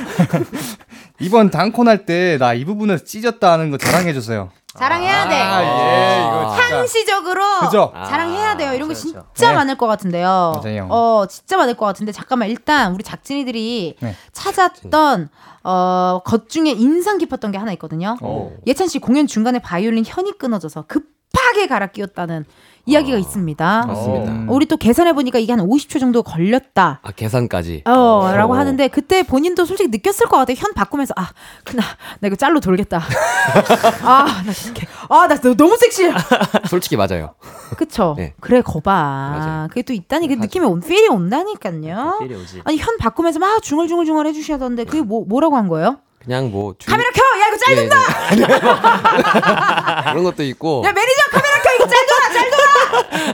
[1.21, 4.51] 이번 단콘 할 때 나 이 부분에서 찢었다 하는 거 자랑해 주세요.
[4.75, 5.35] 자랑해야 돼.
[5.35, 6.69] 아, 예, 이거 진짜.
[6.69, 7.93] 상시적으로 그죠?
[7.95, 8.73] 자랑해야 돼요.
[8.73, 9.29] 이런 거 그렇죠, 그렇죠.
[9.35, 9.57] 진짜 네.
[9.57, 10.61] 많을 것 같은데요.
[10.63, 10.87] 맞아요.
[10.91, 14.15] 어, 진짜 많을 것 같은데 잠깐만 일단 우리 작진이들이 네.
[14.33, 15.29] 찾았던
[15.65, 18.17] 어, 것 중에 인상 깊었던 게 하나 있거든요.
[18.23, 18.53] 오.
[18.67, 22.45] 예찬 씨 공연 중간에 바이올린 현이 끊어져서 급하게 갈아 끼웠다는
[22.91, 23.85] 이야기가 있습니다.
[23.87, 24.33] 맞습니다.
[24.33, 24.47] 음.
[24.49, 27.01] 우리 또 계산해 보니까 이게 한 50초 정도 걸렸다.
[27.03, 27.85] 아 계산까지.
[27.87, 28.57] 어, 라고 오.
[28.57, 30.57] 하는데 그때 본인도 솔직히 느꼈을 것 같아요.
[30.59, 31.31] 현 바꾸면서 아,
[31.65, 31.83] 그나
[32.21, 33.01] 나 이거 짤로 돌겠다.
[34.03, 36.13] 아, 나 이렇게 아, 나 너무 섹시해.
[36.69, 37.35] 솔직히 맞아요.
[37.77, 38.15] 그쵸?
[38.17, 38.35] 네.
[38.41, 38.91] 그래 거봐.
[38.93, 39.69] 맞아요.
[39.69, 42.19] 그게 또 있다니 그 느낌이 온 필이 온다니까요.
[42.21, 42.63] 필이 오지.
[42.65, 45.99] 아니 현 바꾸면서 막 중얼중얼중얼 해주셔야던데 그게 뭐 뭐라고 한 거예요?
[46.23, 46.87] 그냥 뭐 주...
[46.87, 47.23] 카메라 켜!
[47.23, 47.97] 야 이거 짤 예, 된다!
[48.37, 48.45] 네.
[50.13, 51.40] 그런 것도 있고 야 매니저 켜!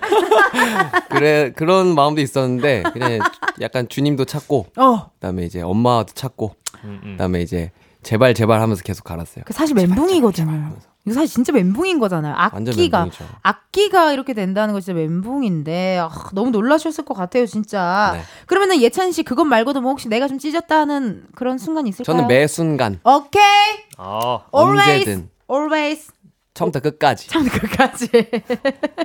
[0.09, 0.91] 돌아!
[1.09, 3.19] 그래 그런 마음도 있었는데 그냥
[3.61, 5.11] 약간 주님도 찾고 어.
[5.15, 6.55] 그다음에 이제 엄마도 찾고
[6.85, 7.11] 음, 음.
[7.13, 7.71] 그다음에 이제
[8.03, 9.45] 제발 제발 하면서 계속 갈았어요.
[9.47, 10.77] 그 사실 멘붕이거든요.
[11.07, 12.35] 이거 사실 진짜 멘붕인 거잖아요.
[12.37, 13.09] 악기가.
[13.43, 18.11] 악기가 이렇게 된다는 거 진짜 멘붕인데 아, 너무 놀라셨을 것 같아요 진짜.
[18.15, 18.23] 네.
[18.47, 22.17] 그러면은 예찬 씨 그것 말고도 뭐 혹시 내가 좀 찢었다는 그런 순간 있을까요?
[22.17, 23.43] 저는 매 순간 오케이
[23.99, 26.13] 아, always 언제든 always
[26.57, 28.09] 처음부터 끝까지 참 끝까지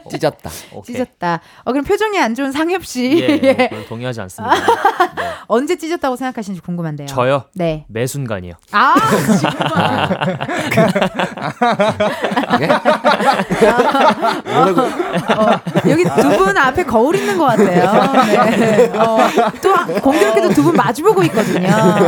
[0.10, 0.49] 찢었다.
[0.74, 0.95] 오케이.
[0.95, 1.41] 찢었다.
[1.66, 3.54] 어 그럼 표정이 안 좋은 상엽 씨 예, 예.
[3.54, 4.56] 뭐 그건 동의하지 않습니다.
[4.56, 4.62] 네.
[5.47, 7.08] 언제 찢었다고 생각하시는지 궁금한데요.
[7.08, 7.43] 저요?
[7.54, 7.86] 네.
[7.89, 8.54] 매 순간이요.
[8.72, 8.95] 아.
[12.62, 12.68] 예?
[14.52, 14.82] 뭐라고?
[14.82, 18.43] 어, 여기 두 분 앞에 거울 있는 것 같아요.
[18.56, 18.89] 네.
[18.95, 19.18] 어,
[19.62, 21.68] 또 공교롭게도 두 분 마주보고 있거든요.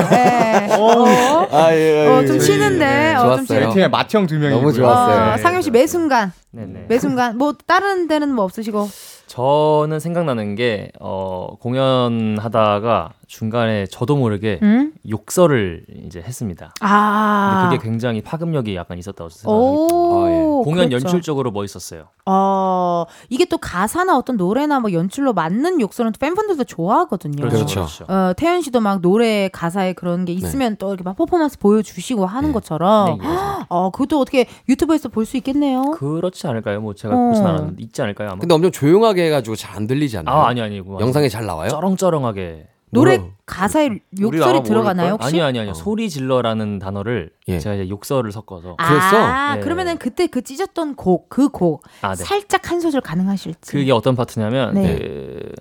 [0.10, 0.68] 네.
[0.72, 3.16] 어, 아, 예, 어, 좀 치는데.
[3.16, 3.74] 어, 좀 좋았어요.
[3.74, 5.33] 팀의 맏형 두 명이 너무 좋았어요.
[5.34, 6.32] 어, 상엽 씨매 순간.
[6.52, 6.86] 네네.
[6.88, 7.38] 매 순간.
[7.38, 8.90] 뭐 다른 데는 뭐 없으시고
[9.28, 14.94] 저는 생각나는 게 어, 공연하다가 중간에 저도 모르게 음?
[15.10, 16.74] 욕설을 이제 했습니다.
[16.82, 17.62] 아.
[17.70, 19.96] 근데 그게 굉장히 파급력이 약간 있었다고 생각합니다.
[19.96, 20.34] 오, 아, 예.
[20.64, 21.08] 공연 그렇죠.
[21.08, 22.06] 연출적으로 멋있었어요.
[22.26, 27.50] 어, 이게 또 가사나 어떤 노래나 뭐 연출로 맞는 욕설은 또 팬분들도 좋아하거든요.
[27.50, 27.88] 그렇죠.
[28.08, 32.52] 어, 태연 씨도 막 노래 가사에 그런 게 있으면 또 이렇게 막 퍼포먼스 보여주시고 하는
[32.54, 33.18] 것처럼.
[33.18, 33.28] 네.
[33.70, 35.82] 어, 그것도 어떻게 유튜브에서 볼 수 있겠네요.
[35.92, 36.82] 그렇지 않을까요?
[36.82, 37.30] 뭐 제가 어.
[37.30, 38.30] 보진 않았는데 있지 않을까요?
[38.32, 38.40] 아마.
[38.40, 40.36] 근데 엄청 조용하게 해가지고 잘 안 들리지 않나요?
[40.36, 41.70] 아 아니 아니고 영상에 잘 나와요?
[41.70, 42.68] 쩌렁쩌렁하게.
[42.92, 43.36] 노래 뭐라고?
[43.48, 43.90] 가사에
[44.22, 45.14] 욕설이 들어가나요?
[45.14, 45.28] 혹시?
[45.30, 45.74] 아니 아니 아니요.
[45.74, 47.58] 소리 질러라는 단어를 예.
[47.58, 49.18] 제가 이제 욕설을 섞어서 그랬어?
[49.18, 49.62] 아, 네.
[49.62, 52.24] 그러면은 그때 그 찢었던 곡, 그곡 아, 네.
[52.24, 53.72] 살짝 한 소절 가능하실지.
[53.72, 54.96] 그게 어떤 파트냐면 네.
[55.00, 55.52] 그...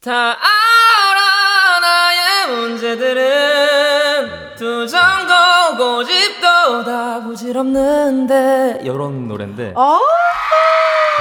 [0.00, 5.34] 다 알아 나의 문제들은 두 정도
[5.76, 9.98] 고집도 다 부질없는데 이런 노래인데 어?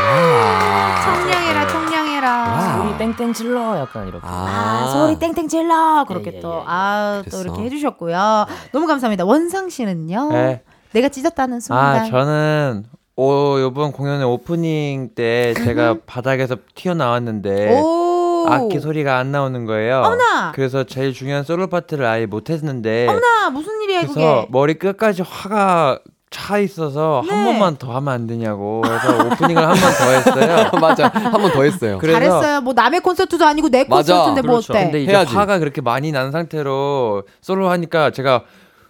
[0.02, 1.02] 와.
[1.06, 2.30] 청량해라, 청량해라.
[2.30, 2.78] 와.
[2.78, 6.64] 소리 땡땡 질러 약간 이렇게 아, 소리 땡땡 질러 그렇게 예, 예, 또 예, 예.
[6.68, 7.42] 아, 또 그랬어.
[7.44, 8.46] 이렇게 해주셨고요.
[8.72, 9.26] 너무 감사합니다.
[9.26, 10.30] 원상 씨는요.
[10.32, 10.62] 네.
[10.94, 11.96] 내가 찢었다는 순간.
[11.98, 12.86] 아 저는
[13.18, 18.46] 어, 이번 공연의 오프닝 때 제가 바닥에서 튀어나왔는데 오.
[18.50, 20.00] 악기 소리가 안 나오는 거예요.
[20.00, 20.52] 어머나!
[20.54, 24.48] 그래서 제일 중요한 솔로 파트를 아예 못 했는데 어머나 무슨 일이야 그래서 그게?
[24.52, 26.00] 머리 끝까지 화가
[26.32, 27.34] 차 있어서 네.
[27.34, 30.72] 한 번만 더 하면 안 되냐고 그래서 오프닝을 한 번 더 했어요.
[30.82, 31.08] 맞아.
[31.14, 32.00] 한 번 더 했어요.
[32.02, 32.62] 잘했어요.
[32.62, 34.14] 뭐 남의 콘서트도 아니고 내 맞아.
[34.14, 34.74] 콘서트인데 뭐 그렇죠.
[34.74, 34.84] 어때?
[34.86, 35.34] 근데 이제 해야지.
[35.36, 38.44] 화가 그렇게 많이 난 상태로 솔로 하니까 제가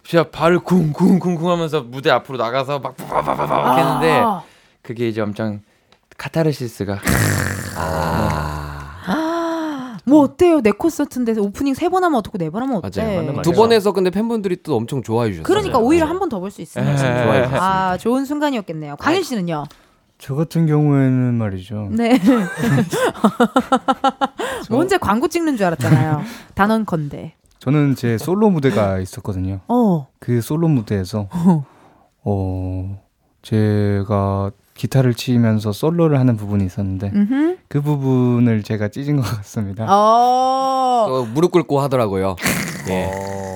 [0.04, 4.42] 진짜 발을 쿵쿵쿵쿵 하면서 무대 앞으로 나가서 막 빠바바바바 했는데 아.
[4.82, 5.60] 그게 이제 엄청
[6.16, 6.98] 카타르시스가
[10.06, 10.60] 뭐 어때요?
[10.60, 13.02] 내 콘서트인데 오프닝 세 번 하면 어떻고 네 번 하면 어때?
[13.02, 13.22] 맞아요.
[13.26, 13.52] 맞는 두.
[13.52, 15.44] 번에서 근데 팬분들이 또 엄청 좋아해 주셨어요.
[15.44, 16.92] 그러니까 오히려 한 번 더 볼 수 있으니까.
[16.92, 17.60] 에, 좋아해 주셨어요.
[17.60, 18.96] 아 좋은 순간이었겠네요.
[18.96, 19.64] 광일 씨는요?
[20.18, 21.88] 저 같은 경우에는 말이죠.
[21.92, 22.18] 네.
[24.70, 26.22] 뭐 혼자 광고 찍는 줄 알았잖아요.
[26.54, 27.34] 단언컨대.
[27.58, 29.60] 저는 제 솔로 무대가 있었거든요.
[29.68, 30.06] 어.
[30.20, 31.28] 그 솔로 무대에서
[32.24, 32.98] 어
[33.42, 37.56] 제가 기타를 치면서 솔로를 하는 부분이 있었는데 음흠.
[37.68, 39.86] 그 부분을 제가 찢은 것 같습니다.
[39.88, 41.06] 어.
[41.08, 42.36] 또 무릎 꿇고 하더라고요.
[42.88, 43.10] 예.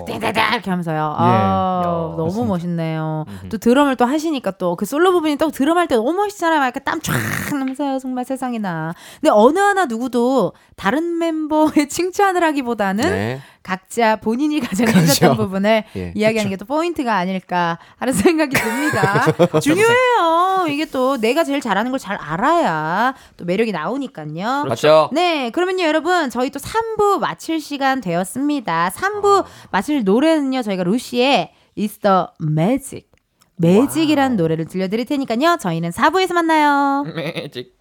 [0.06, 1.14] 떼떼떼 이렇게 하면서요.
[1.16, 2.48] 아, 야, 너무 맞습니다.
[2.48, 3.24] 멋있네요.
[3.48, 6.58] 또 드럼을 또 하시니까 또 그 솔로 부분이 또 드럼 할 때 너무 멋있잖아요.
[6.58, 7.14] 막 이렇게 땀쫙
[7.52, 7.98] 나면서요.
[7.98, 8.94] 정말 세상에나.
[9.20, 13.40] 근데 어느 하나 누구도 다른 멤버의 칭찬을 하기보다는 네.
[13.62, 15.00] 각자 본인이 가장 그렇죠.
[15.06, 16.12] 힘들었던 부분을 예.
[16.14, 19.26] 이야기하는 게 또 포인트가 아닐까 하는 생각이 듭니다.
[19.60, 20.66] 중요해요.
[20.68, 24.64] 이게 또 내가 제일 잘하는 걸 잘 알아야 또 매력이 나오니까요.
[24.68, 25.10] 맞죠?
[25.12, 28.90] 네, 그러면요, 여러분, 저희 또 3부 마칠 시간 되었습니다.
[28.94, 33.06] 3부 마칠 노래는요, 저희가 루시의 It's the Magic.
[33.56, 37.04] 매직이라는 노래를 들려드릴 테니까요, 저희는 4부에서 만나요.
[37.14, 37.79] 매직.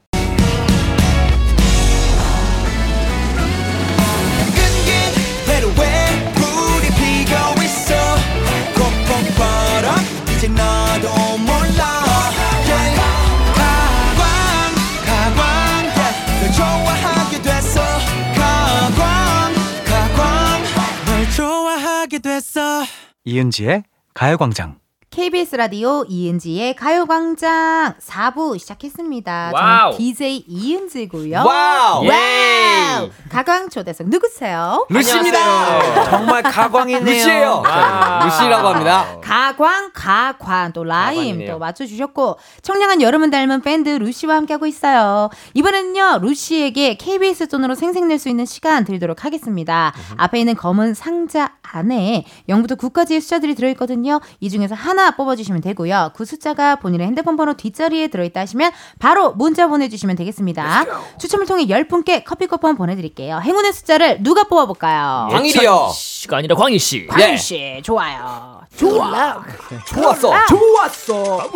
[23.29, 24.79] 이은지의 가요광장.
[25.11, 29.51] KBS 라디오 이은지의 가요광장 4부 시작했습니다.
[29.55, 29.91] Wow.
[29.93, 31.43] 저는 DJ 이은지고요.
[31.43, 32.05] Wow!
[32.05, 33.09] Wow!
[33.27, 34.85] 가광 초대석 누구세요?
[34.89, 36.05] 루시입니다.
[36.11, 37.03] 정말 가광이네요.
[37.03, 37.63] 루시예요.
[37.65, 38.21] 와.
[38.23, 39.17] 루시라고 합니다.
[39.23, 41.43] 가광, 가관, 또 라임.
[41.47, 45.31] 또 맞춰주셨고 청량한 여름을 닮은 밴드 루시와 함께하고 있어요.
[45.55, 49.91] 이번에는요 루시에게 KBS 돈으로 생색낼 수 있는 시간 드리도록 하겠습니다.
[50.17, 54.19] 앞에 있는 검은 상자 안에 0부터 9까지의 숫자들이 들어있거든요.
[54.39, 56.11] 이 중에서 하나 뽑아주시면 되고요.
[56.15, 60.85] 그 숫자가 본인의 핸드폰 번호 뒷자리에 들어있다 하시면 바로 문자 보내주시면 되겠습니다.
[61.17, 63.39] 추첨을 통해 10분께 커피 쿠폰 보내드릴게요.
[63.43, 65.27] 행운의 숫자를 누가 뽑아볼까요?
[65.31, 65.89] 광일이요.
[65.93, 67.07] 씨가 아니라 광희 씨.
[67.07, 68.61] 광희 씨 좋아요.
[68.77, 69.43] 좋아.
[69.87, 70.31] 좋았어.
[70.47, 71.49] 좋았어.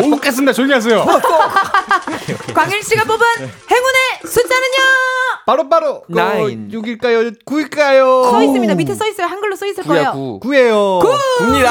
[0.00, 0.52] 네, 뽑겠습니다.
[0.52, 1.04] 조용히 하세요.
[2.54, 4.76] 광일 씨가 뽑은 행운의 숫자는요.
[5.46, 6.68] 바로 바로 나인.
[6.70, 7.34] 6일까요?
[7.44, 8.30] 9일까요?
[8.30, 8.74] 써 있습니다.
[8.74, 9.26] 밑에 써 있어요.
[9.26, 10.12] 한글로 써 있을 거예요.
[10.12, 10.38] 구.
[10.50, 10.98] 9예요.
[11.38, 11.70] 굽니다.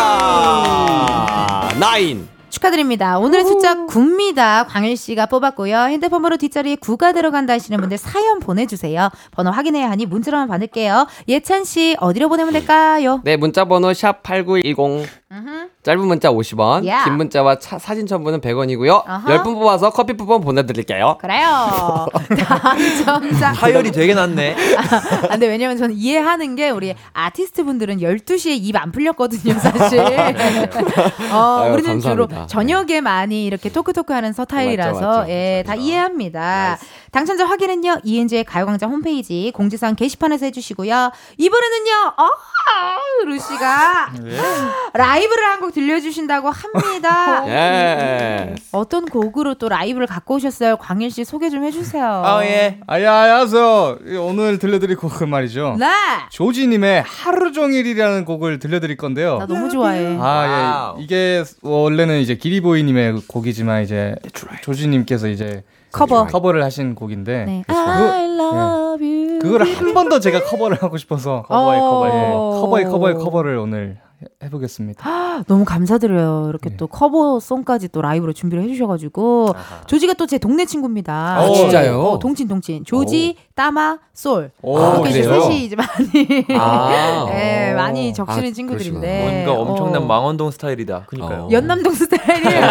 [1.78, 2.39] 나인.
[2.50, 3.20] 축하드립니다.
[3.20, 4.66] 오늘의 숫자 9입니다.
[4.68, 5.78] 광일 씨가 뽑았고요.
[5.86, 9.10] 핸드폰 번호 뒷자리에 9가 들어간다 하시는 분들 사연 보내주세요.
[9.32, 11.08] 번호 확인해야 하니 문자로만 받을게요.
[11.28, 13.22] 예찬 씨 어디로 보내면 될까요?
[13.24, 15.08] 네, 문자 번호 샵 8910.
[15.84, 17.04] 짧은 문자 50원, 야.
[17.04, 19.04] 긴 문자와 차- 사진 첨부는 100원이고요.
[19.06, 19.38] 아하.
[19.38, 21.18] 10분 뽑아서 커피 쿠폰 보내드릴게요.
[21.22, 22.08] 그래요.
[23.06, 23.52] 당첨자.
[23.52, 24.56] 하열이 되게 낮네.
[24.78, 30.00] 아, 근데 왜냐면 저는 이해하는 게 우리 아티스트 분들은 12시에 입 안 풀렸거든요, 사실.
[31.32, 32.39] 어, 아유, 우리는 주로 감사합니다.
[32.48, 35.32] 저녁에 많이 이렇게 토크토크 하는 서타일이라서 맞죠, 맞죠.
[35.32, 36.78] 예, 다 이해합니다.
[37.12, 41.12] 당첨자 확인은요, 이은지의 가요광장 홈페이지 공지사항 게시판에서 해주시고요.
[41.38, 44.12] 이번에는요, 어, 루시가
[44.94, 47.44] 라이브를 한 곡 들려주신다고 합니다.
[47.50, 48.56] 예.
[48.72, 50.78] 어떤 곡으로 또 라이브를 갖고 오셨어요?
[50.78, 52.06] 광일 씨 소개 좀 해주세요.
[52.06, 52.80] 아 예.
[52.88, 53.98] 아야, 안녕하세요.
[54.22, 55.76] 오늘 들려드릴 곡은 말이죠.
[55.78, 55.86] 네.
[56.30, 59.40] 조지님의 하루 종일이라는 곡을 들려드릴 건데요.
[59.40, 60.16] 나 너무 좋아해.
[60.18, 61.04] 아, 예.
[61.04, 64.16] 이게 원래는 이제 기리보이님의 곡이지만 이제
[64.62, 66.28] 조지님께서 이제 커버.
[66.28, 67.64] 커버를 하신 곡인데 네.
[67.66, 69.40] 그거- I love you.
[69.40, 72.10] 그걸 한 번 더 제가 커버를 하고 싶어서 커버의, 커버의.
[72.12, 75.44] 예, 커버의 커버의 커버를 오늘 해- 해보겠습니다.
[75.48, 76.48] 너무 감사드려요.
[76.50, 79.56] 이렇게 또 커버송까지 또 라이브로 준비를 해주셔가지고
[79.88, 81.38] 조지가 또 제 동네 친구입니다.
[81.40, 82.00] 아, 진짜요?
[82.02, 82.84] 어, 동친 동친.
[82.86, 84.52] 조지, 따마, 솔.
[84.62, 85.42] 오, 이렇게 이제 그래요?
[85.42, 87.26] 셋이 이제 많이 아.
[87.30, 90.06] 네, 많이 적시는 아, 친구들인데 뭔가 엄청난 어.
[90.06, 91.06] 망원동 스타일이다.
[91.08, 91.48] 그니까요.
[91.52, 92.62] 연남동 스타일이에요.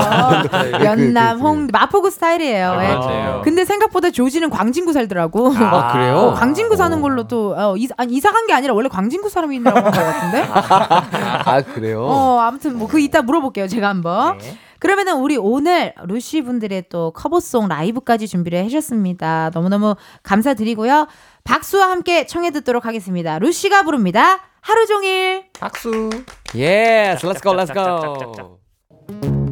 [0.85, 2.71] 연남, 홍, 마포구 스타일이에요.
[2.73, 2.95] 아, 예.
[2.95, 3.41] 맞아요.
[3.43, 5.53] 근데 생각보다 조지는 광진구 살더라고.
[5.57, 6.17] 아, 그래요?
[6.19, 9.77] 어, 광진구 사는 걸로 또 어, 이사, 아니, 이사 간 게 아니라 원래 광진구 사람이라고
[9.77, 10.47] 한 것 같은데.
[11.45, 12.05] 아, 그래요?
[12.05, 13.68] 어, 아무튼 뭐 그 이따 물어볼게요.
[13.68, 14.39] 제가 한번.
[14.39, 14.57] 네.
[14.78, 19.51] 그러면은 우리 오늘 루시 분들의 또 커버송 라이브까지 준비를 해주셨습니다.
[19.53, 21.09] 너무너무 감사드리고요.
[21.45, 23.39] 박수와 함께 청해 듣도록 하겠습니다.
[23.41, 24.39] 루시가 부릅니다.
[24.61, 25.47] 하루 종일.
[25.59, 26.11] 박수.
[26.55, 29.48] Yes, let's go, let's go.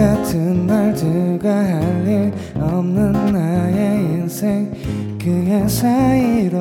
[0.00, 4.72] 같은 말들과 할 일 없는 나의 인생
[5.20, 6.58] 그의 사이로.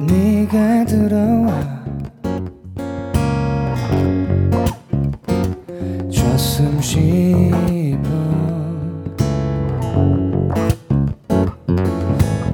[0.00, 1.84] 네가 들어와.
[6.10, 8.08] 줬음 싶어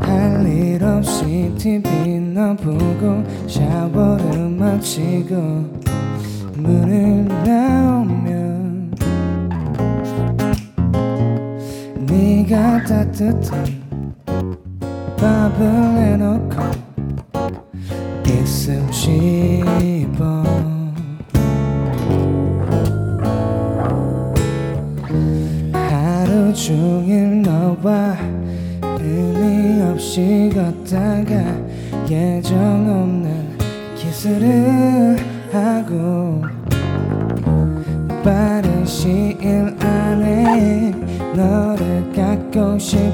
[0.00, 5.89] 할 일 없이 TV나 보고 샤워를 마치고
[6.62, 8.94] 문을 나오면
[12.06, 13.80] 네가 따뜻한
[15.16, 16.60] 밥을 해놓고
[18.26, 20.42] 있음 싶어.
[25.72, 28.16] 하루 종일 너와
[28.98, 31.32] 의미 없이 걷다가
[32.08, 32.58] 예정
[32.88, 33.58] 없는
[33.96, 35.16] 키스를
[35.52, 36.29] 하고
[42.80, 43.09] 갖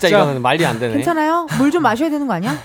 [0.00, 0.94] 진짜 이거는 말이 안 되네.
[0.94, 1.46] 괜찮아요?
[1.58, 2.56] 물 좀 마셔야 되는 거 아니야?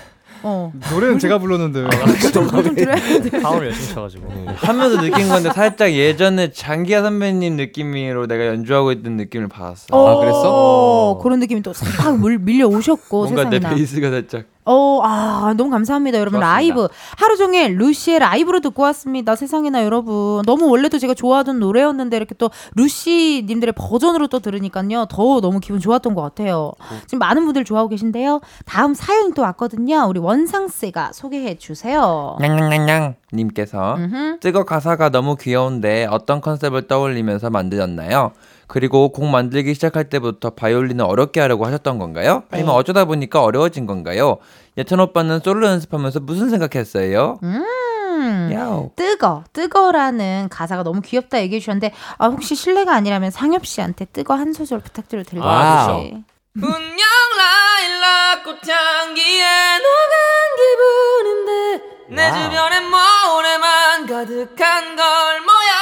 [0.46, 0.70] 어.
[0.90, 1.86] 노래는 제가 불렀는데.
[2.32, 3.40] 좀 들어야 돼.
[3.40, 4.28] 파워를 열심히 쳐가지고.
[4.56, 9.86] 하면서 느낀 건데 살짝 예전에 장기하 선배님 느낌으로 내가 연주하고 있던 느낌을 받았어.
[9.92, 13.74] 어, 그런 느낌이 또 싹 밀려 오셨고 뭔가 내 세상에나.
[13.74, 16.40] 베이스가 살짝 어, 아, 너무 감사합니다, 여러분.
[16.40, 16.54] 좋았습니다.
[16.54, 16.88] 라이브.
[17.16, 19.36] 하루 종일 루시의 라이브로 듣고 왔습니다.
[19.36, 20.42] 세상에나, 여러분.
[20.46, 25.06] 너무 원래도 제가 좋아하던 노래였는데, 이렇게 또 루시님들의 버전으로 또 들으니까요.
[25.10, 26.72] 더 너무 기분 좋았던 것 같아요.
[27.06, 28.40] 지금 많은 분들 좋아하고 계신데요.
[28.64, 30.06] 다음 사연이 또 왔거든요.
[30.08, 32.36] 우리 원상씨가 소개해 주세요.
[32.40, 34.38] 냥냥냥냥 님께서 음흠.
[34.40, 38.32] 뜨거 가사가 너무 귀여운데 어떤 컨셉을 떠올리면서 만드셨나요?
[38.66, 42.44] 그리고 곡 만들기 시작할 때부터 바이올린을 어렵게 하려고 하셨던 건가요?
[42.50, 42.78] 아니면 네.
[42.78, 44.38] 어쩌다 보니까 어려워진 건가요?
[44.78, 47.38] 예찬 오빠는 솔로 연습하면서 무슨 생각했어요?
[47.42, 48.50] 음, 음.
[48.52, 48.92] 야오.
[48.96, 54.52] 뜨거, 뜨거라는 가사가 너무 귀엽다 얘기해 주셨는데 아, 혹시 실례가 아니라면 상엽 씨한테 뜨거 한
[54.52, 56.10] 소절 부탁드려도 될까요?
[56.54, 56.98] 분명
[57.36, 59.44] 라일락 꽃향기에
[59.78, 60.14] 녹은
[60.58, 61.84] 기분인데
[62.14, 62.42] 내 wow.
[62.50, 65.72] 주변에 모래만 가득한 걸 뭐야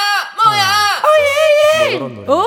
[0.44, 1.78] 뭐야 어.
[1.78, 2.26] 뭐 이런 노래.
[2.28, 2.42] 오!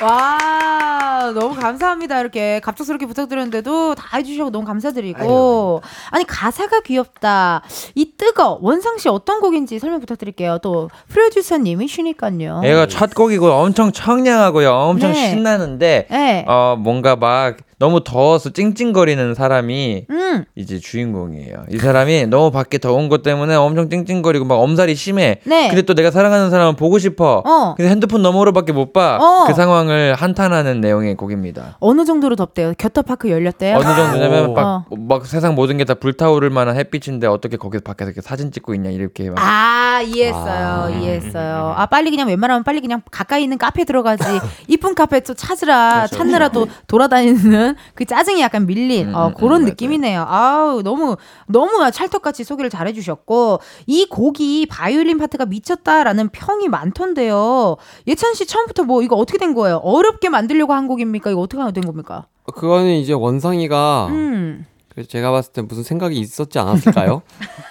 [0.00, 7.62] 와 너무 감사합니다 이렇게 갑작스럽게 부탁드렸는데도 다 해주셔서 너무 감사드리고 아니 가사가 귀엽다
[7.96, 13.90] 이 뜨거 원상 씨 어떤 곡인지 설명 부탁드릴게요 또 프로듀서님이 쉬니까요 얘가 첫 곡이고 엄청
[13.90, 14.70] 청량하고요.
[14.72, 15.30] 엄청 네.
[15.30, 16.44] 신나는데 네.
[16.46, 21.64] 어 뭔가 막 너무 더워서 찡찡거리는 사람이 음 이제 주인공이에요.
[21.70, 25.40] 이 사람이 너무 밖에 더운 것 때문에 엄청 찡찡거리고 막 엄살이 심해.
[25.44, 25.68] 네.
[25.68, 27.42] 근데 또 내가 사랑하는 사람은 보고 싶어.
[27.46, 27.74] 어.
[27.76, 29.18] 근데 핸드폰 너머로밖에 못 봐.
[29.20, 29.44] 어.
[29.46, 31.76] 그 상황을 한탄하는 내용의 곡입니다.
[31.80, 34.96] 어느 정도로 덥대요 겨터파크 열렸대요 어느 정도냐면 막, 어.
[34.96, 38.90] 막 세상 모든 게 다 불타오를 만한 햇빛인데 어떻게 거기서 밖에서 이렇게 사진 찍고 있냐
[38.90, 44.22] 이렇게 막 아 이해했어요 이해했어요 아 빨리 그냥 웬만하면 빨리 그냥 가까이 있는 카페 들어가지
[44.68, 49.62] 이쁜 카페 또 찾으라 찾느라 또 돌아다니는 그 짜증이 약간 밀린 음, 어, 음, 그런
[49.62, 50.24] 음, 느낌이네요.
[50.28, 51.16] 아우 너무
[51.46, 57.76] 너무 찰떡같이 소개를 잘해주셨고 이 곡이 바이올린 파트가 미쳤다라는 평이 많던데요.
[58.06, 59.76] 예찬 씨 처음부터 뭐 이거 어떻게 된 거예요?
[59.78, 61.30] 어렵게 만들려고 한 곡입니까?
[61.30, 62.26] 이거 어떻게 된 겁니까?
[62.54, 64.64] 그거는 이제 원상이가 음
[64.98, 67.22] 그래서 제가 봤을 때 무슨 생각이 있었지 않았을까요?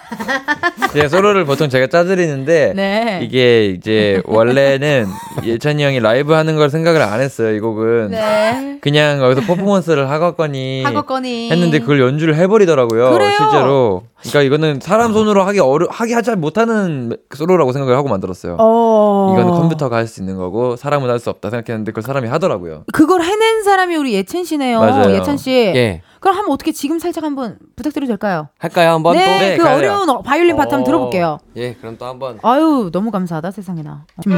[0.94, 3.20] 제 소로를 보통 제가 짜드리는데 네.
[3.22, 5.06] 이게 이제 원래는
[5.44, 8.78] 예찬이 형이 라이브 하는 걸 생각을 안 했어요 이 곡은 네.
[8.80, 11.50] 그냥 여기서 퍼포먼스를 하겠거니 하겠거니.
[11.50, 13.30] 했는데 그걸 연주를 해버리더라고요 그래요?
[13.36, 19.34] 실제로 그러니까 이거는 사람 손으로 하기 어려 하기 하지 못하는 소로라고 생각을 하고 만들었어요 어.
[19.34, 23.20] 이거는 컴퓨터가 할 수 있는 거고 사람은 할 수 없다 생각했는데 그걸 사람이 하더라고요 그걸
[23.20, 24.80] 해낸 사람이 우리 예찬 씨네요.
[24.80, 25.14] 맞아요.
[25.14, 25.50] 예찬 씨.
[25.50, 26.00] 예.
[26.20, 28.48] 그럼 한번 어떻게 지금 살짝 한번 부탁드려도 될까요?
[28.58, 29.44] 할까요 한번 네, 또?
[29.44, 29.76] 네, 그 가요.
[29.76, 30.84] 어려운 어- 바이올린 파트 한번 어.
[30.84, 31.38] 들어볼게요.
[31.56, 32.38] 예, 그럼 또 한번.
[32.42, 34.04] 아유, 너무 감사하다 세상에나.
[34.22, 34.32] 좀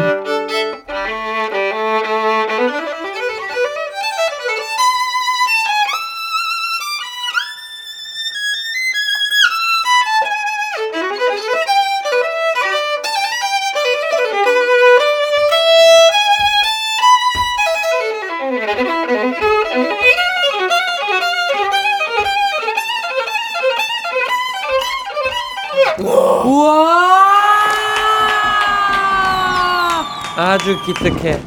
[30.71, 31.41] 아주 기특해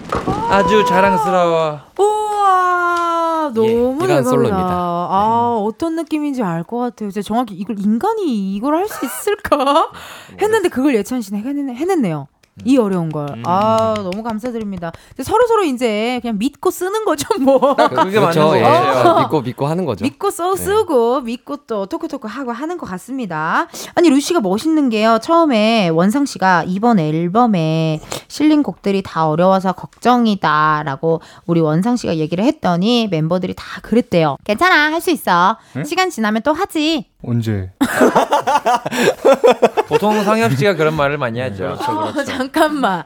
[0.49, 4.23] 아주 자랑스러워 우와 너무 예, 이런 대박이다.
[4.23, 4.69] 솔로입니다.
[4.69, 7.09] 아 어떤 느낌인지 알 것 같아요.
[7.11, 9.89] 제가 정확히 이걸 인간이 이걸 할 수 있을까
[10.41, 12.27] 했는데 그걸 예찬 씨는 해냈, 해냈네요.
[12.65, 13.41] 이 어려운 걸.
[13.45, 14.91] 아 너무 감사드립니다.
[15.23, 17.75] 서로 서로 이제 그냥 믿고 쓰는 거죠 뭐.
[17.75, 18.47] 그게 맞는 그렇죠.
[18.49, 18.61] 거 예.
[18.61, 20.03] 같아요 믿고 믿고 하는 거죠.
[20.05, 20.61] 믿고 써 네.
[20.63, 23.67] 쓰고 믿고 또 토크 토크 하고 하는 것 같습니다.
[23.95, 25.17] 아니 루시가 멋있는 게요.
[25.21, 33.07] 처음에 원상 씨가 이번 앨범에 실린 곡들이 다 어려워서 걱정이다라고 우리 원상 씨가 얘기를 했더니
[33.09, 34.37] 멤버들이 다 그랬대요.
[34.43, 35.57] 괜찮아 할 수 있어.
[35.85, 37.07] 시간 지나면 또 하지.
[37.25, 37.69] 언제?
[39.87, 43.03] 보통 상엽 씨가 그런 말을 많이 하죠 어, 잠깐만.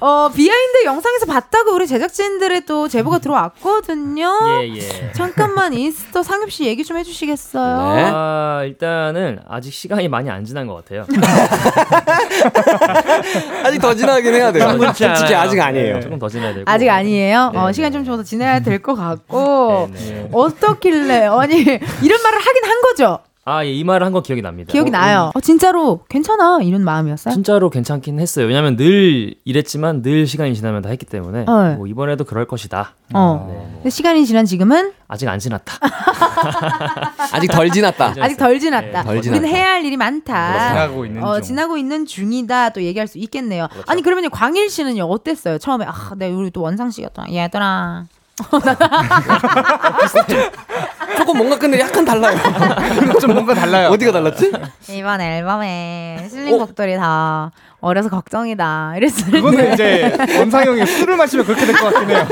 [0.00, 4.30] 어 비하인드 영상에서 봤다고 우리 제작진들의 또 제보가 들어왔거든요.
[4.62, 5.12] 예, 예.
[5.12, 7.94] 잠깐만 인스터 상엽 씨 얘기 좀 해주시겠어요?
[7.94, 8.10] 네.
[8.14, 11.06] 아, 일단은 아직 시간이 많이 안 지난 것 같아요.
[13.64, 14.76] 아직 더 지나긴 해야 돼요.
[14.78, 15.34] 솔직히.
[15.34, 15.94] 아직 아니에요.
[15.94, 16.64] 네, 조금 더 지나야 되고.
[16.66, 17.50] 아직 아니에요.
[17.52, 17.72] 네, 어, 네.
[17.72, 20.28] 시간 좀더 지나야 될 것 같고 네, 네.
[20.32, 23.18] 어떻길래 아니 이런 말을 하긴 한 거죠.
[23.44, 24.70] 아, 예, 이 말을 한 건 기억이 납니다.
[24.70, 25.30] 기억이 어, 나요.
[25.34, 27.34] 어, 진짜로 괜찮아 이런 마음이었어요.
[27.34, 28.46] 진짜로 괜찮긴 했어요.
[28.46, 31.74] 왜냐면 늘 이랬지만 늘 시간이 지나면 다 했기 때문에 네.
[31.76, 32.94] 뭐 이번에도 그럴 것이다.
[33.14, 33.46] 어.
[33.48, 35.74] 네, 뭐 근데 시간이 지난 지금은 아직 안 지났다.
[37.32, 38.14] 아직 덜 지났다.
[38.20, 39.02] 아직 덜 지났다.
[39.02, 39.46] 네, 덜 우리는 지났다.
[39.56, 40.68] 해야 할 일이 많다.
[40.68, 41.42] 지나고 있는 어, 중.
[41.42, 43.66] 지나고 있는 중이다 또 얘기할 수 있겠네요.
[43.86, 45.58] 아니 그러면요 광일 씨는요 어땠어요?
[45.58, 48.04] 처음에 아, 네 우리 또 원상 씨가 또 얘들아
[51.16, 52.38] 조금 뭔가 근데 약간 달라요.
[53.20, 53.88] 좀 뭔가 달라요.
[53.90, 54.52] 어디가 달랐지?
[54.90, 61.66] 이번 앨범에 실린 곡들이 다 어려서 걱정이다 이랬을 때 그거는 이제 원상형이 술을 마시면 그렇게
[61.66, 62.26] 될 것 같긴 해요.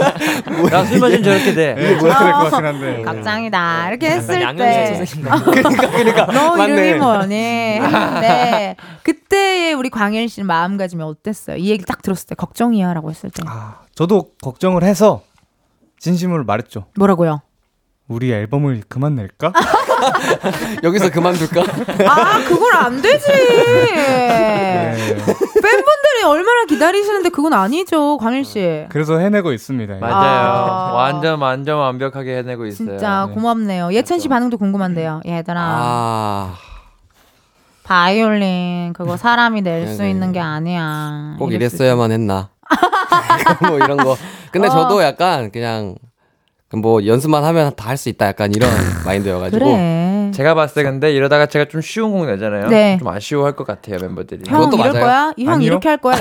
[0.70, 3.02] 나 술 마시면 저렇게 돼 네, 그렇게 될 것 같긴 한데.
[3.02, 5.04] 걱정이다 이렇게 했을 때
[5.44, 6.72] 그러니까 그러니까 너 맞네.
[6.72, 11.56] 이름이 뭐니 했는데 그때의 우리 광일 씨는 마음가짐이 어땠어요?
[11.56, 15.22] 이 얘기 딱 들었을 때 걱정이야라고 했을 때 아, 저도 걱정을 해서
[16.00, 16.86] 진심으로 말했죠.
[16.98, 17.42] 뭐라고요?
[18.08, 19.52] 우리 앨범을 그만 낼까?
[20.82, 21.60] 여기서 그만둘까?
[22.08, 23.26] 아 그건 안 되지.
[23.28, 24.96] 네.
[24.96, 28.86] 팬분들이 얼마나 기다리시는데 그건 아니죠, 광일 씨.
[28.88, 29.96] 그래서 해내고 있습니다.
[30.00, 30.16] 맞아요.
[30.16, 30.92] 아.
[30.94, 32.88] 완전 완전 완벽하게 해내고 있어요.
[32.88, 33.92] 진짜 고맙네요.
[33.92, 35.20] 예찬 씨 반응도 궁금한데요.
[35.24, 35.60] 얘들아.
[35.62, 36.54] 아,
[37.84, 40.04] 바이올린 그거 사람이 낼 수.
[40.04, 41.36] 있는 게 아니야.
[41.38, 42.48] 꼭 이랬어야만 했나.
[43.68, 44.16] 뭐 이런 거.
[44.52, 44.70] 근데 어.
[44.70, 45.96] 저도 약간 그냥
[46.72, 48.70] 뭐 연습만 하면 다 할 수 있다 약간 이런
[49.04, 49.64] 마인드여가지고.
[49.64, 49.76] 그래.
[50.32, 52.68] 제가 봤을 때 근데 이러다가 제가 좀 쉬운 곡 내잖아요.
[52.68, 52.96] 네.
[52.98, 54.42] 좀 아쉬워할 것 같아요 멤버들이.
[54.46, 55.04] 형 그것도 이럴 맞아요.
[55.04, 55.32] 거야?
[55.36, 55.62] 이 형.
[55.62, 56.16] 이렇게 할 거야?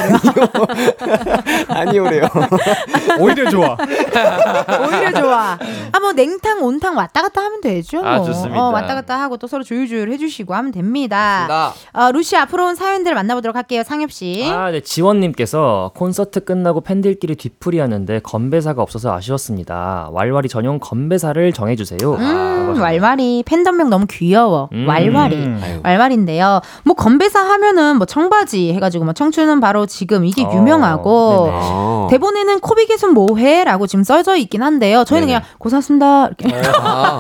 [1.68, 2.24] 아니오래요.
[3.20, 3.78] 오히려 좋아.
[4.82, 5.58] 오히려 좋아.
[5.92, 8.00] 아 뭐 냉탕 온탕 왔다 갔다 하면 되죠.
[8.04, 8.26] 아, 뭐.
[8.26, 8.60] 좋습니다.
[8.62, 11.46] 어, 왔다 갔다 하고 또 서로 조율조율 해주시고 하면 됩니다.
[11.48, 13.84] 나 어, 루시 앞으로 온 사연들 만나보도록 할게요.
[13.86, 14.48] 상엽 씨.
[14.50, 14.80] 아, 네.
[14.80, 20.10] 지원님께서 콘서트 끝나고 팬들끼리 뒤풀이 하는데 건배사가 없어서 아쉬웠습니다.
[20.14, 22.00] 왈왈이 전용 건배사를 정해주세요.
[22.16, 24.70] 음, 왈왈이 팬덤명 너무 귀여워.
[24.74, 24.86] 음.
[24.88, 25.36] 왈왈이.
[25.62, 25.80] 아유.
[25.84, 26.62] 왈왈인데요.
[26.84, 31.58] 뭐 건배사 하면은 뭐 청바지 해가지고 뭐 청춘은 바로 지금 이게 어, 유명하고 네네.
[31.62, 32.08] 어.
[32.10, 35.04] 대본에는 코비 개선 뭐해라고 지금 써져 있긴 한데요.
[35.04, 35.40] 저희는 네네.
[35.40, 36.62] 그냥 고맙습니다 이렇게.
[36.82, 37.20] 아,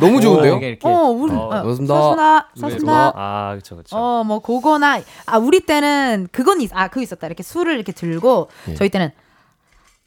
[0.00, 0.56] 너무 좋은데요?
[0.56, 0.88] 이게 이렇게.
[0.88, 2.48] 어, 우리 어, 어, 고맙습니다.
[2.58, 3.06] 썼습니다.
[3.06, 3.12] 네.
[3.16, 3.96] 아, 그쵸, 그쵸.
[3.96, 7.26] 어, 뭐 그거나 아 우리 때는 그건 있, 아 그거 있었다.
[7.26, 8.74] 이렇게 술을 이렇게 들고 예.
[8.74, 9.10] 저희 때는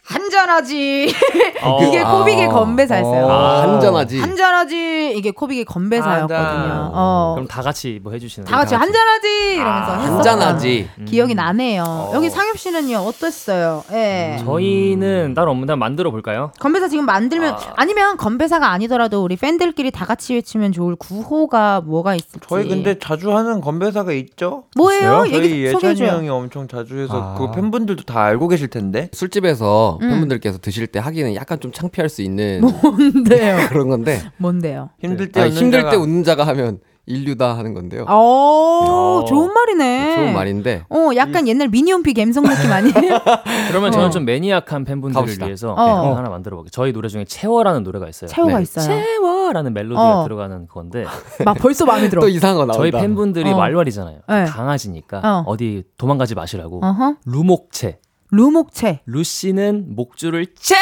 [0.05, 1.13] 한잔하지.
[1.63, 1.83] 어.
[1.83, 2.11] 이게 아.
[2.17, 3.27] 코빅의 건배사였어요.
[3.29, 4.19] 아, 한잔하지.
[4.19, 6.37] 한잔하지 이게 코빅의 건배사였거든요.
[6.37, 6.89] 한잔.
[6.93, 7.31] 어.
[7.35, 10.89] 그럼 다 같이 뭐 해주시는 다 같이 한잔하지 이러면서 아, 한잔하지.
[11.05, 12.11] 기억이 나네요.
[12.13, 13.83] 여기 상엽 씨는요 어땠어요?
[13.93, 14.37] 예.
[14.43, 16.51] 저희는 따로 없는데 한번 만들어 볼까요?
[16.59, 17.85] 건배사 지금 만들면 아.
[17.85, 22.39] 니면 건배사가 아니더라도 우리 팬들끼리 다 같이 외치면 좋을 구호가 뭐가 있을지.
[22.47, 24.63] 저희 근데 자주 하는 건배사가 있죠?
[24.75, 25.23] 뭐예요?
[25.25, 26.09] 저희 얘기 예찬이 소개해줘요.
[26.17, 27.35] 형이 엄청 자주 해서 아.
[27.37, 29.09] 그 팬분들도 다 알고 계실 텐데.
[29.13, 30.09] 술집에서 음.
[30.09, 33.57] 팬분들께서 드실 때 하기는 약간 좀 창피할 수 있는 뭔데요?
[33.69, 34.89] 그런 건데 뭔데요?
[34.99, 38.03] 힘들 때 아, 웃는 힘들 자가 때 웃는 자가 하면 인류다 하는 건데요.
[38.03, 39.25] 오, 어.
[39.27, 40.15] 좋은 말이네.
[40.15, 42.93] 좋은 말인데 어, 약간 옛날 미니홈피 감성 느낌 아니에요?
[43.67, 43.91] 그러면 어.
[43.91, 45.45] 저는 좀 매니악한 팬분들을 가봅시다.
[45.47, 46.03] 위해서 어.
[46.09, 46.69] 네, 하나 만들어 볼게요.
[46.71, 48.29] 저희 노래 중에 채워라는 노래가 있어요.
[48.29, 48.63] 채워가 네.
[48.63, 48.85] 있어요.
[48.85, 50.23] 채워라는 멜로디가 어.
[50.23, 51.03] 들어가는 건데
[51.43, 52.21] 막 벌써 마음에 들어.
[52.21, 52.77] 또 이상한 거 나온다.
[52.77, 53.57] 저희 팬분들이 어.
[53.57, 54.19] 왈왈이잖아요.
[54.29, 54.45] 네.
[54.45, 55.43] 강아지니까 어.
[55.45, 55.57] 어.
[55.57, 57.15] 디 도망가지 마시라고 어허.
[57.25, 57.99] 루목채
[58.35, 59.01] 루목채.
[59.05, 60.79] 루씨는 목줄을 채워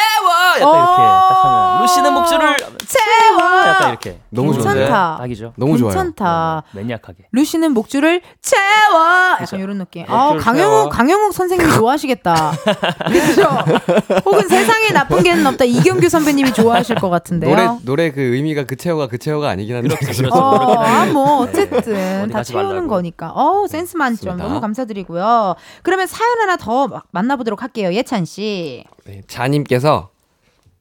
[0.55, 0.77] 약간 어.
[0.77, 2.55] 이렇게 딱 하면 루씨는 목줄을
[2.87, 3.67] 채워.
[3.67, 4.73] 약간 이렇게 너무 좋은데?
[4.73, 5.17] 괜찮다.
[5.19, 5.53] 딱이죠.
[5.57, 5.93] 너무 좋아요.
[5.93, 6.63] 괜찮다.
[6.71, 7.25] 네, 매니악하게.
[7.33, 9.01] 루시는 목줄을 채워.
[9.33, 9.57] 약간 그죠.
[9.57, 10.05] 이런 느낌.
[10.07, 10.37] 아.
[10.39, 12.51] 강영욱 강영욱 선생님이 좋아하시겠다.
[13.07, 14.21] 그렇죠.
[14.25, 15.65] 혹은 세상에 나쁜 개는 없다.
[15.65, 17.49] 이경규 선배님이 좋아하실 것 같은데요.
[17.53, 20.27] 노래 노래 그 의미가 그 채워가 그 채워가 아니긴 한데 그렇죠.
[20.31, 21.05] 어, 그렇긴 아.
[21.11, 22.87] 뭐, 어쨌든 어디 다 채우는 말라고.
[22.87, 23.31] 거니까.
[23.35, 24.37] 어 센스 만점.
[24.37, 25.55] 너무 감사드리고요.
[25.83, 27.01] 그러면 사연 하나 더 마-
[27.41, 27.93] 만나보도록 할게요.
[27.93, 28.83] 예찬 씨.
[29.05, 30.09] 네, 자님께서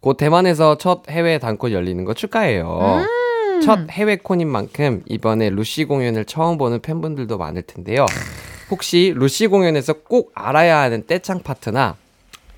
[0.01, 3.05] 곧 대만에서 첫 해외 단콘 열리는 거 축하해요.
[3.07, 3.61] 음.
[3.61, 8.07] 첫 해외 콘인 만큼 이번에 루시 공연을 처음 보는 팬분들도 많을 텐데요.
[8.71, 11.97] 혹시 루시 공연에서 꼭 알아야 하는 떼창 파트나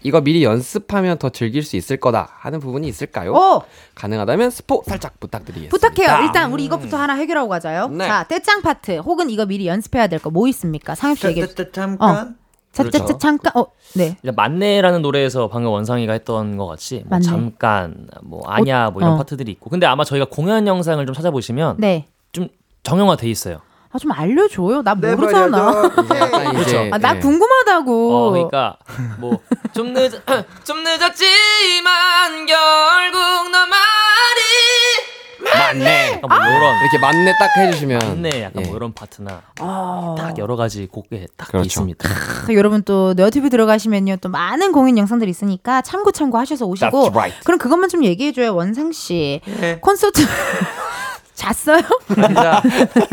[0.04, 3.32] 이거 미리 연습하면 더 즐길 수 있을 거다 하는 부분이 있을까요?
[3.34, 3.62] 오!
[3.94, 5.70] 가능하다면 스포 살짝 부탁드리겠습니다.
[5.88, 6.24] 부탁해요.
[6.26, 7.88] 일단 우리 이것부터 하나 해결하고 가자요.
[7.88, 8.06] 네.
[8.06, 8.96] 자, 떼짱 파트.
[8.98, 10.94] 혹은 이거 미리 연습해야 될 거 뭐 있습니까?
[10.96, 11.70] 상엽 씨 얘기해 주세요.
[11.72, 12.36] 잠깐.
[12.72, 13.18] 자, 자, 자, 그렇죠.
[13.18, 13.52] 잠깐.
[13.56, 14.16] 어, 네.
[14.22, 17.20] 만내라는 노래에서 방금 원상이가 했던 것 같이 뭐.
[17.20, 19.16] 잠깐 뭐 아냐 뭐 이런 어.
[19.18, 22.06] 파트들이 있고 근데 아마 저희가 공연 영상을 좀 찾아보시면 네.
[22.32, 22.48] 좀
[22.82, 23.58] 정형화 돼 있어요.
[23.94, 24.80] 아, 좀 알려줘요.
[24.82, 25.82] 나 네, 모르잖아.
[26.02, 27.20] 이제 약간 이제 아, 나 네.
[27.20, 28.16] 궁금하다고.
[28.16, 28.76] 어, 그러니까
[29.18, 29.38] 뭐
[29.74, 30.10] 좀 늦,
[30.64, 34.40] 좀 늦었지만 결국 너 말이
[35.42, 36.20] 맞네.
[36.22, 38.66] 약간 뭐 이런 이렇게 맞네 딱 해주시면 맞네 약간 예.
[38.68, 40.14] 뭐 이런 파트나 아.
[40.18, 41.66] 딱 여러 가지 곡에 딱 그렇죠.
[41.66, 42.08] 있습니다.
[42.08, 47.40] 자, 여러분 또 너튜브 들어가시면요 또 많은 공연 영상들이 있으니까 참고 참고 하셔서 오시고 right.
[47.44, 49.78] 그럼 그것만 좀 얘기해줘요 원상 씨 예.
[49.80, 50.22] 콘서트
[51.46, 51.82] 잤어요?
[52.34, 52.62] 자,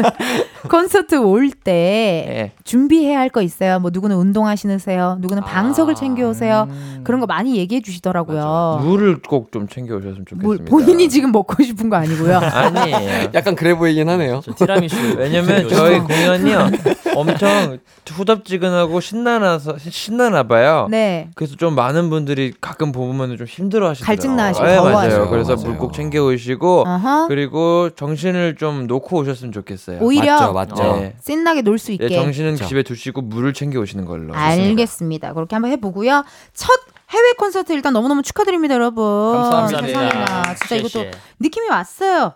[0.69, 2.51] 콘서트 올때 예.
[2.63, 3.79] 준비해야 할 거 있어요.
[3.79, 6.67] 뭐 누구는 운동화 신으세요, 누구는 방석을 챙겨 오세요.
[7.03, 8.79] 그런 거 많이 얘기해 주시더라고요.
[8.83, 10.69] 물을 꼭 좀 챙겨 오셨으면 뭘 좋겠습니다.
[10.69, 12.37] 본인이 지금 먹고 싶은 거 아니고요.
[12.41, 13.29] 아니에요.
[13.33, 14.41] 약간 그래 보이긴 하네요.
[14.43, 16.69] 저 티라미슈 왜냐면 저희 공연이요
[17.15, 20.87] 엄청 후덥지근하고 신나나서 신나나 봐요.
[20.91, 21.29] 네.
[21.35, 24.05] 그래서 좀 많은 분들이 가끔 보면 좀 힘들어하시더라고요.
[24.05, 25.15] 갈증나시고 네, 더워하시고.
[25.15, 25.29] 맞아요.
[25.29, 25.55] 그래서.
[25.55, 27.27] 물 꼭 챙겨 오시고 어허.
[27.27, 29.99] 그리고 정신 을 좀 놓고 오셨으면 좋겠어요.
[30.01, 30.95] 오히려 맞죠, 맞죠.
[30.97, 31.15] 네.
[31.21, 32.05] 신나게 놀 수 있게.
[32.09, 32.67] 예, 정신은 그렇죠.
[32.67, 34.33] 집에 두시고 물을 챙겨 오시는 걸로.
[34.33, 35.33] 알겠습니다.
[35.33, 36.23] 그렇게 한번 해보고요.
[36.53, 36.69] 첫
[37.11, 39.03] 해외 콘서트 일단 너무너무 축하드립니다, 여러분.
[39.33, 39.81] 감사합니다.
[39.99, 40.55] 감사합니다.
[40.55, 41.11] 진짜 이것도.
[41.39, 42.33] 느낌이 왔어요.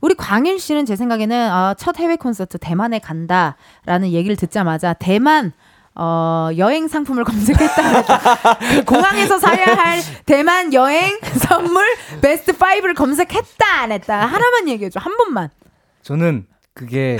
[0.00, 5.52] 우리 광일 씨는 제 생각에는 아, 첫 해외 콘서트 대만에 간다라는 얘기를 듣자마자 대만
[5.96, 8.58] 어, 여행 상품을 검색했다.
[8.58, 11.18] 그 공항에서 사야 할 대만 여행
[11.48, 11.84] 선물
[12.20, 14.26] 베스트 5를 검색했다 안 했다.
[14.26, 14.98] 하나만 얘기해 줘.
[15.00, 15.50] 한 번만.
[16.02, 17.18] 저는 그게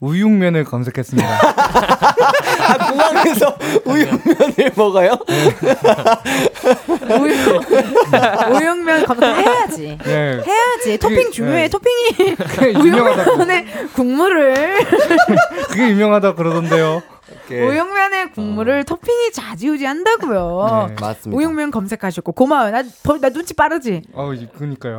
[0.00, 1.28] 우육면을 검색했습니다.
[1.28, 5.18] 아, 공항에서 우육면을 먹어요?
[7.20, 7.64] 우육,
[8.54, 9.98] 우육면 검색해야지.
[10.04, 10.42] 네.
[10.46, 10.98] 해야지.
[10.98, 11.68] 토핑 중요해.
[11.68, 11.68] 네.
[11.68, 12.36] 토핑이.
[12.82, 14.78] 우육면에 국물을
[15.68, 17.02] 그게 유명하다 그러던데요.
[17.50, 20.86] 우육면에 국물을 토핑이 좌지우지 한다고요.
[20.88, 20.94] 네.
[21.00, 21.36] 맞습니다.
[21.38, 22.70] 우육면 검색하셨고 고마워요.
[22.70, 24.02] 나, 더- 나 눈치 빠르지.
[24.12, 24.98] 어, 그니까요.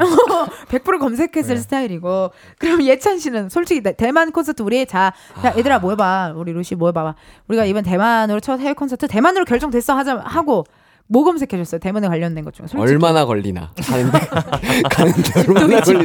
[0.69, 1.61] 100% 검색했을 네.
[1.61, 2.32] 스타일이고.
[2.59, 5.13] 그럼 예찬 씨는 솔직히 나- 대만 콘서트 우리 자,
[5.45, 6.34] 야, 얘들아 뭐 해봐.
[6.36, 7.15] 우리 루시 뭐 해봐.
[7.47, 10.65] 우리가 이번 대만으로 첫 해외 콘서트 대만으로 결정됐어 하자 하고
[11.12, 11.80] 뭐 검색해줬어요?
[11.80, 12.68] 대만에 관련된 것 중에.
[12.68, 12.82] 솔직히.
[12.82, 14.20] 얼마나 걸리나 가는데
[14.89, 16.03] 가는데 얼마나 집돌이,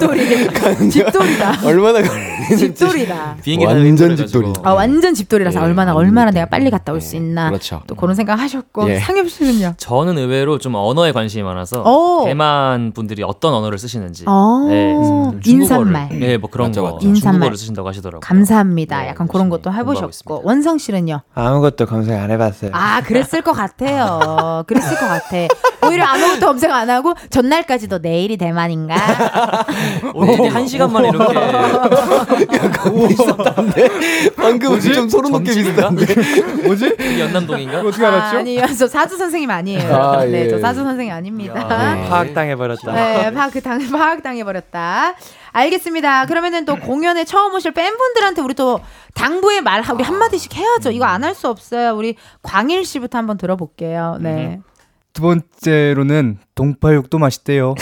[0.49, 1.53] 걸리나 집돌이다.
[1.65, 3.37] 얼마나 걸리는지 집돌이다.
[3.41, 4.53] 비행기 완전 집돌이.
[4.65, 6.33] 아 완전 집돌이라서 예, 얼마나 얼마나.
[6.33, 7.51] 내가 빨리 갔다 올수 있나.
[7.51, 7.83] 그렇죠.
[7.87, 8.99] 또 그런 생각 하셨고 예.
[8.99, 9.75] 상엽 씨는요?
[9.77, 12.25] 저는 의외로 좀 언어에 관심이 많아서 오.
[12.25, 14.67] 대만 분들이 어떤 언어를 쓰시는지 어.
[14.69, 16.09] 네, 좀 중국어를- 인사말.
[16.19, 17.07] 네, 뭐 그런 맞죠, 거 맞죠.
[17.07, 17.33] 인사말.
[17.35, 18.21] 중국어를 쓰신다고 하시더라고요.
[18.21, 19.03] 감사합니다.
[19.03, 20.41] 네, 약간 그런 것도 해보셨고.
[20.45, 21.21] 원성 씨는요?
[21.35, 22.73] 아무것도 검색 안 해봤어요.
[22.75, 24.65] 아 그랬을 것 같아요.
[24.67, 25.37] 그랬을 것 같아.
[25.87, 28.95] 오히려 아무것도 검색 안 하고 전날까지도 내일이 대만인가?
[30.15, 31.35] 어떻게 한 시간 만에 이렇게
[34.37, 36.07] 방금 좀 소름 돋게 비슷한데
[36.65, 36.97] 뭐지?
[37.21, 37.81] 연남동인가?
[37.81, 38.37] 어떻게 알았죠?
[38.37, 39.95] 아, 아니요, 저 사주 선생님 아니에요.
[39.95, 40.49] 아, 네, 예.
[40.49, 41.95] 저 사주 선생님 아닙니다.
[41.95, 42.09] 네.
[42.09, 42.93] 파악당해버렸다.
[42.93, 45.15] 네, 파악 그 당, 파악당해 버렸다.
[45.53, 46.27] 알겠습니다.
[46.27, 48.81] 그러면은 또 공연에 처음 오실 팬분들한테 우리 또
[49.15, 50.91] 당부의 말 우리 한 마디씩 해야죠.
[50.91, 51.95] 이거 안 할 수 없어요.
[51.97, 54.17] 우리 광일 씨부터 한번 들어볼게요.
[54.21, 54.61] 네.
[55.17, 57.75] 두 번째로는 동파육도 맛있대요.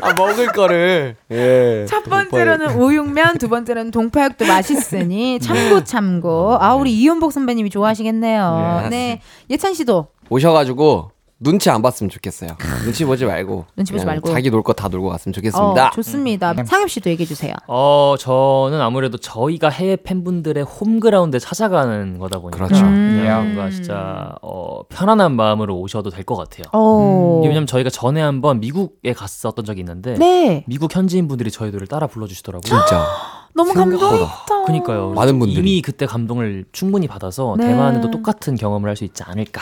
[0.00, 6.56] 아 먹을 거를 예 첫 번째로는 우육면, 두 번째로는 동파육도 맛있으니 참고 참고.
[6.60, 8.80] 아 우리 이윤복 선배님이 좋아하시겠네요.
[8.84, 8.88] 네.
[8.88, 11.10] 네, 예찬 씨도 오셔가지고
[11.42, 12.50] 눈치 안 봤으면 좋겠어요.
[12.84, 14.30] 눈치 보지 말고 눈치 보지 말고.
[14.32, 15.88] 자기 놀 거 다 놀고 갔으면 좋겠습니다.
[15.88, 16.54] 어, 좋습니다.
[16.64, 17.52] 상엽 씨도 얘기해 주세요.
[17.66, 22.84] 어, 저는 아무래도 저희가 해외 팬분들의 홈그라운드에 찾아가는 거다 보니까 그렇죠.
[22.84, 23.22] 음.
[23.26, 26.64] 뭔가 진짜 어, 편안한 마음으로 오셔도 될 것 같아요.
[26.72, 27.40] 어.
[27.42, 30.64] 왜냐면 저희가 전에 한번 미국에 갔었던 적이 있는데 네.
[30.68, 32.62] 미국 현지인 분들이 저희 노래를 따라 불러주시더라고요.
[32.68, 33.04] 진짜
[33.54, 33.74] 너무.
[33.74, 34.64] 감동이다.
[34.66, 35.10] 그니까요.
[35.10, 35.58] 많은 분들이.
[35.58, 37.66] 이미 그때 감동을 충분히 받아서 네.
[37.66, 39.60] 대만에도 똑같은 경험을 할 수 있지 않을까.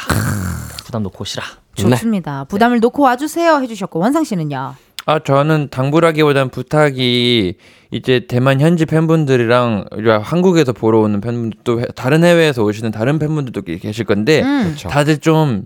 [0.85, 1.43] 부담 놓고 오시라.
[1.75, 2.45] 좋습니다.
[2.45, 4.75] 부담을 놓고 와주세요 해주셨고 원상 씨는요.
[5.07, 7.55] 아 저는 당부라기보단 부탁이
[7.91, 13.19] 이제 대만 현지 팬분들이랑 우리가 한국에서 보러 오는 팬분들 또 해- 다른 해외에서 오시는 다른
[13.19, 14.65] 팬분들도 계- 계실 건데 음.
[14.65, 14.89] 그렇죠.
[14.89, 15.65] 다들 좀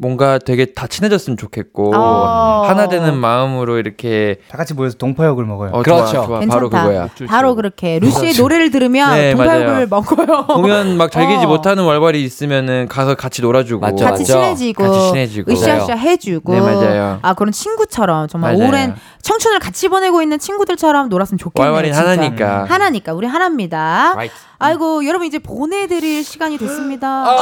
[0.00, 2.64] 뭔가 되게 다 친해졌으면 좋겠고 어.
[2.66, 5.70] 하나 되는 마음으로 이렇게 다 같이 모여서 동파육을 먹어요.
[5.72, 6.12] 어, 그렇죠.
[6.12, 6.38] 좋아, 좋아.
[6.40, 6.54] 괜찮다.
[6.54, 7.08] 바로 그거야.
[7.28, 9.86] 바로 그렇게 루시의 노래를 들으면 네, 동파육을 맞아요.
[9.86, 10.46] 먹어요.
[10.46, 11.48] 공연 막 즐기지 어.
[11.48, 14.32] 못하는 월월이 있으면은 가서 같이 놀아주고 맞죠, 같이 맞죠.
[14.32, 15.52] 친해지고, 같이 친해지고.
[15.52, 17.18] 으쌰으쌰 해주고 네, 맞아요.
[17.22, 18.68] 아 그런 친구처럼 정말 맞아요.
[18.68, 21.82] 오랜 청춘을 같이 보내고 있는 친구들처럼 놀았으면 좋겠네요.
[21.84, 22.00] 진짜.
[22.00, 22.64] 하나니까.
[22.64, 24.12] 하나니까 우리 하나입니다.
[24.14, 24.32] Right.
[24.58, 27.24] 아이고 여러분 이제 보내드릴 시간이 됐습니다.
[27.26, 27.32] 아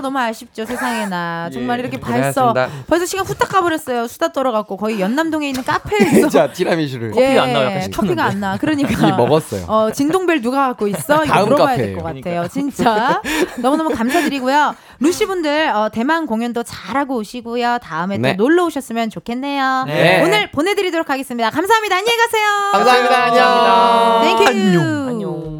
[0.00, 2.12] 너무 아쉽죠 세상에나 정말 이렇게 벌써
[2.48, 2.68] 고생하셨습니다.
[2.88, 7.64] 벌써 시간 후딱 가버렸어요 수다 떨어갖고 거의 연남동에 있는 카페에서 진짜 티라미슈를 커피가 안 나와,
[7.66, 8.56] 약간 예, 커피가 안 나.
[8.56, 9.64] 그러니까 이미 먹었어요.
[9.68, 11.24] 어, 진동벨 누가 갖고 있어?
[11.24, 11.96] 이거 다음 물어봐야 될.
[11.96, 12.48] 것 같아요.
[12.48, 13.20] 진짜
[13.58, 14.74] 너무너무 감사드리고요.
[15.00, 17.78] 루시 분들 어, 대만 공연도 잘하고 오시고요.
[17.82, 18.36] 다음에 네.
[18.36, 19.84] 또 놀러 오셨으면 좋겠네요.
[19.86, 20.22] 네.
[20.22, 21.50] 오늘 보내드리도록 하겠습니다.
[21.50, 21.96] 감사합니다.
[21.96, 22.46] 안녕히 가세요.
[22.72, 23.24] 감사합니다.
[23.24, 24.38] 안녕.
[24.38, 24.48] Thank you.
[24.48, 25.59] 안녕.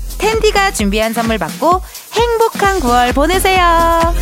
[0.21, 1.81] 텐디가 준비한 선물 받고
[2.13, 4.13] 행복한 9월 보내세요.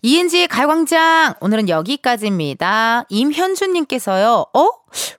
[0.00, 3.04] 이은지의 가요광장 오늘은 여기까지입니다.
[3.08, 4.46] 임현주님께서요.
[4.54, 4.70] 어?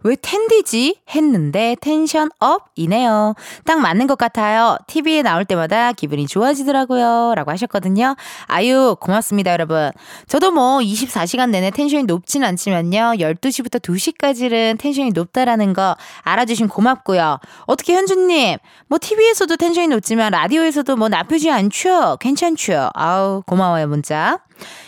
[0.03, 1.01] 왜 텐디지?
[1.09, 3.35] 했는데 텐션 업이네요.
[3.65, 4.77] 딱 맞는 것 같아요.
[4.87, 7.33] TV에 나올 때마다 기분이 좋아지더라고요.
[7.35, 8.15] 라고 하셨거든요.
[8.45, 9.91] 아유 고맙습니다 여러분.
[10.27, 13.13] 저도 뭐 24시간 내내 텐션이 높진 않지만요.
[13.19, 17.39] 12시부터 2시까지는 텐션이 높다라는 거 알아주신 고맙고요.
[17.65, 22.17] 어떻게 현주님 뭐 TV에서도 tension이 높지만 라디오에서도 뭐 나쁘지 않죠?
[22.19, 22.89] 괜찮죠?
[22.93, 24.39] 아우 고마워요 문자.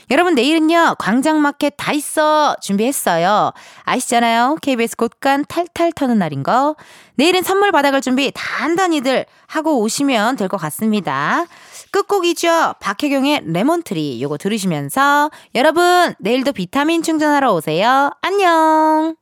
[0.09, 3.51] 여러분 내일은요 광장마켓 다 있어 준비했어요
[3.83, 6.75] 아시잖아요 KBS 곳간 탈탈 터는 날인 거.
[7.15, 11.45] 내일은 선물 받아갈 준비 단단히들 하고 오시면 될 것 같습니다.
[11.91, 12.75] 끝곡이죠.
[12.79, 18.09] 박혜경의 레몬트리 요거 들으시면서 여러분 내일도 비타민 충전하러 오세요.
[18.21, 19.15] 안녕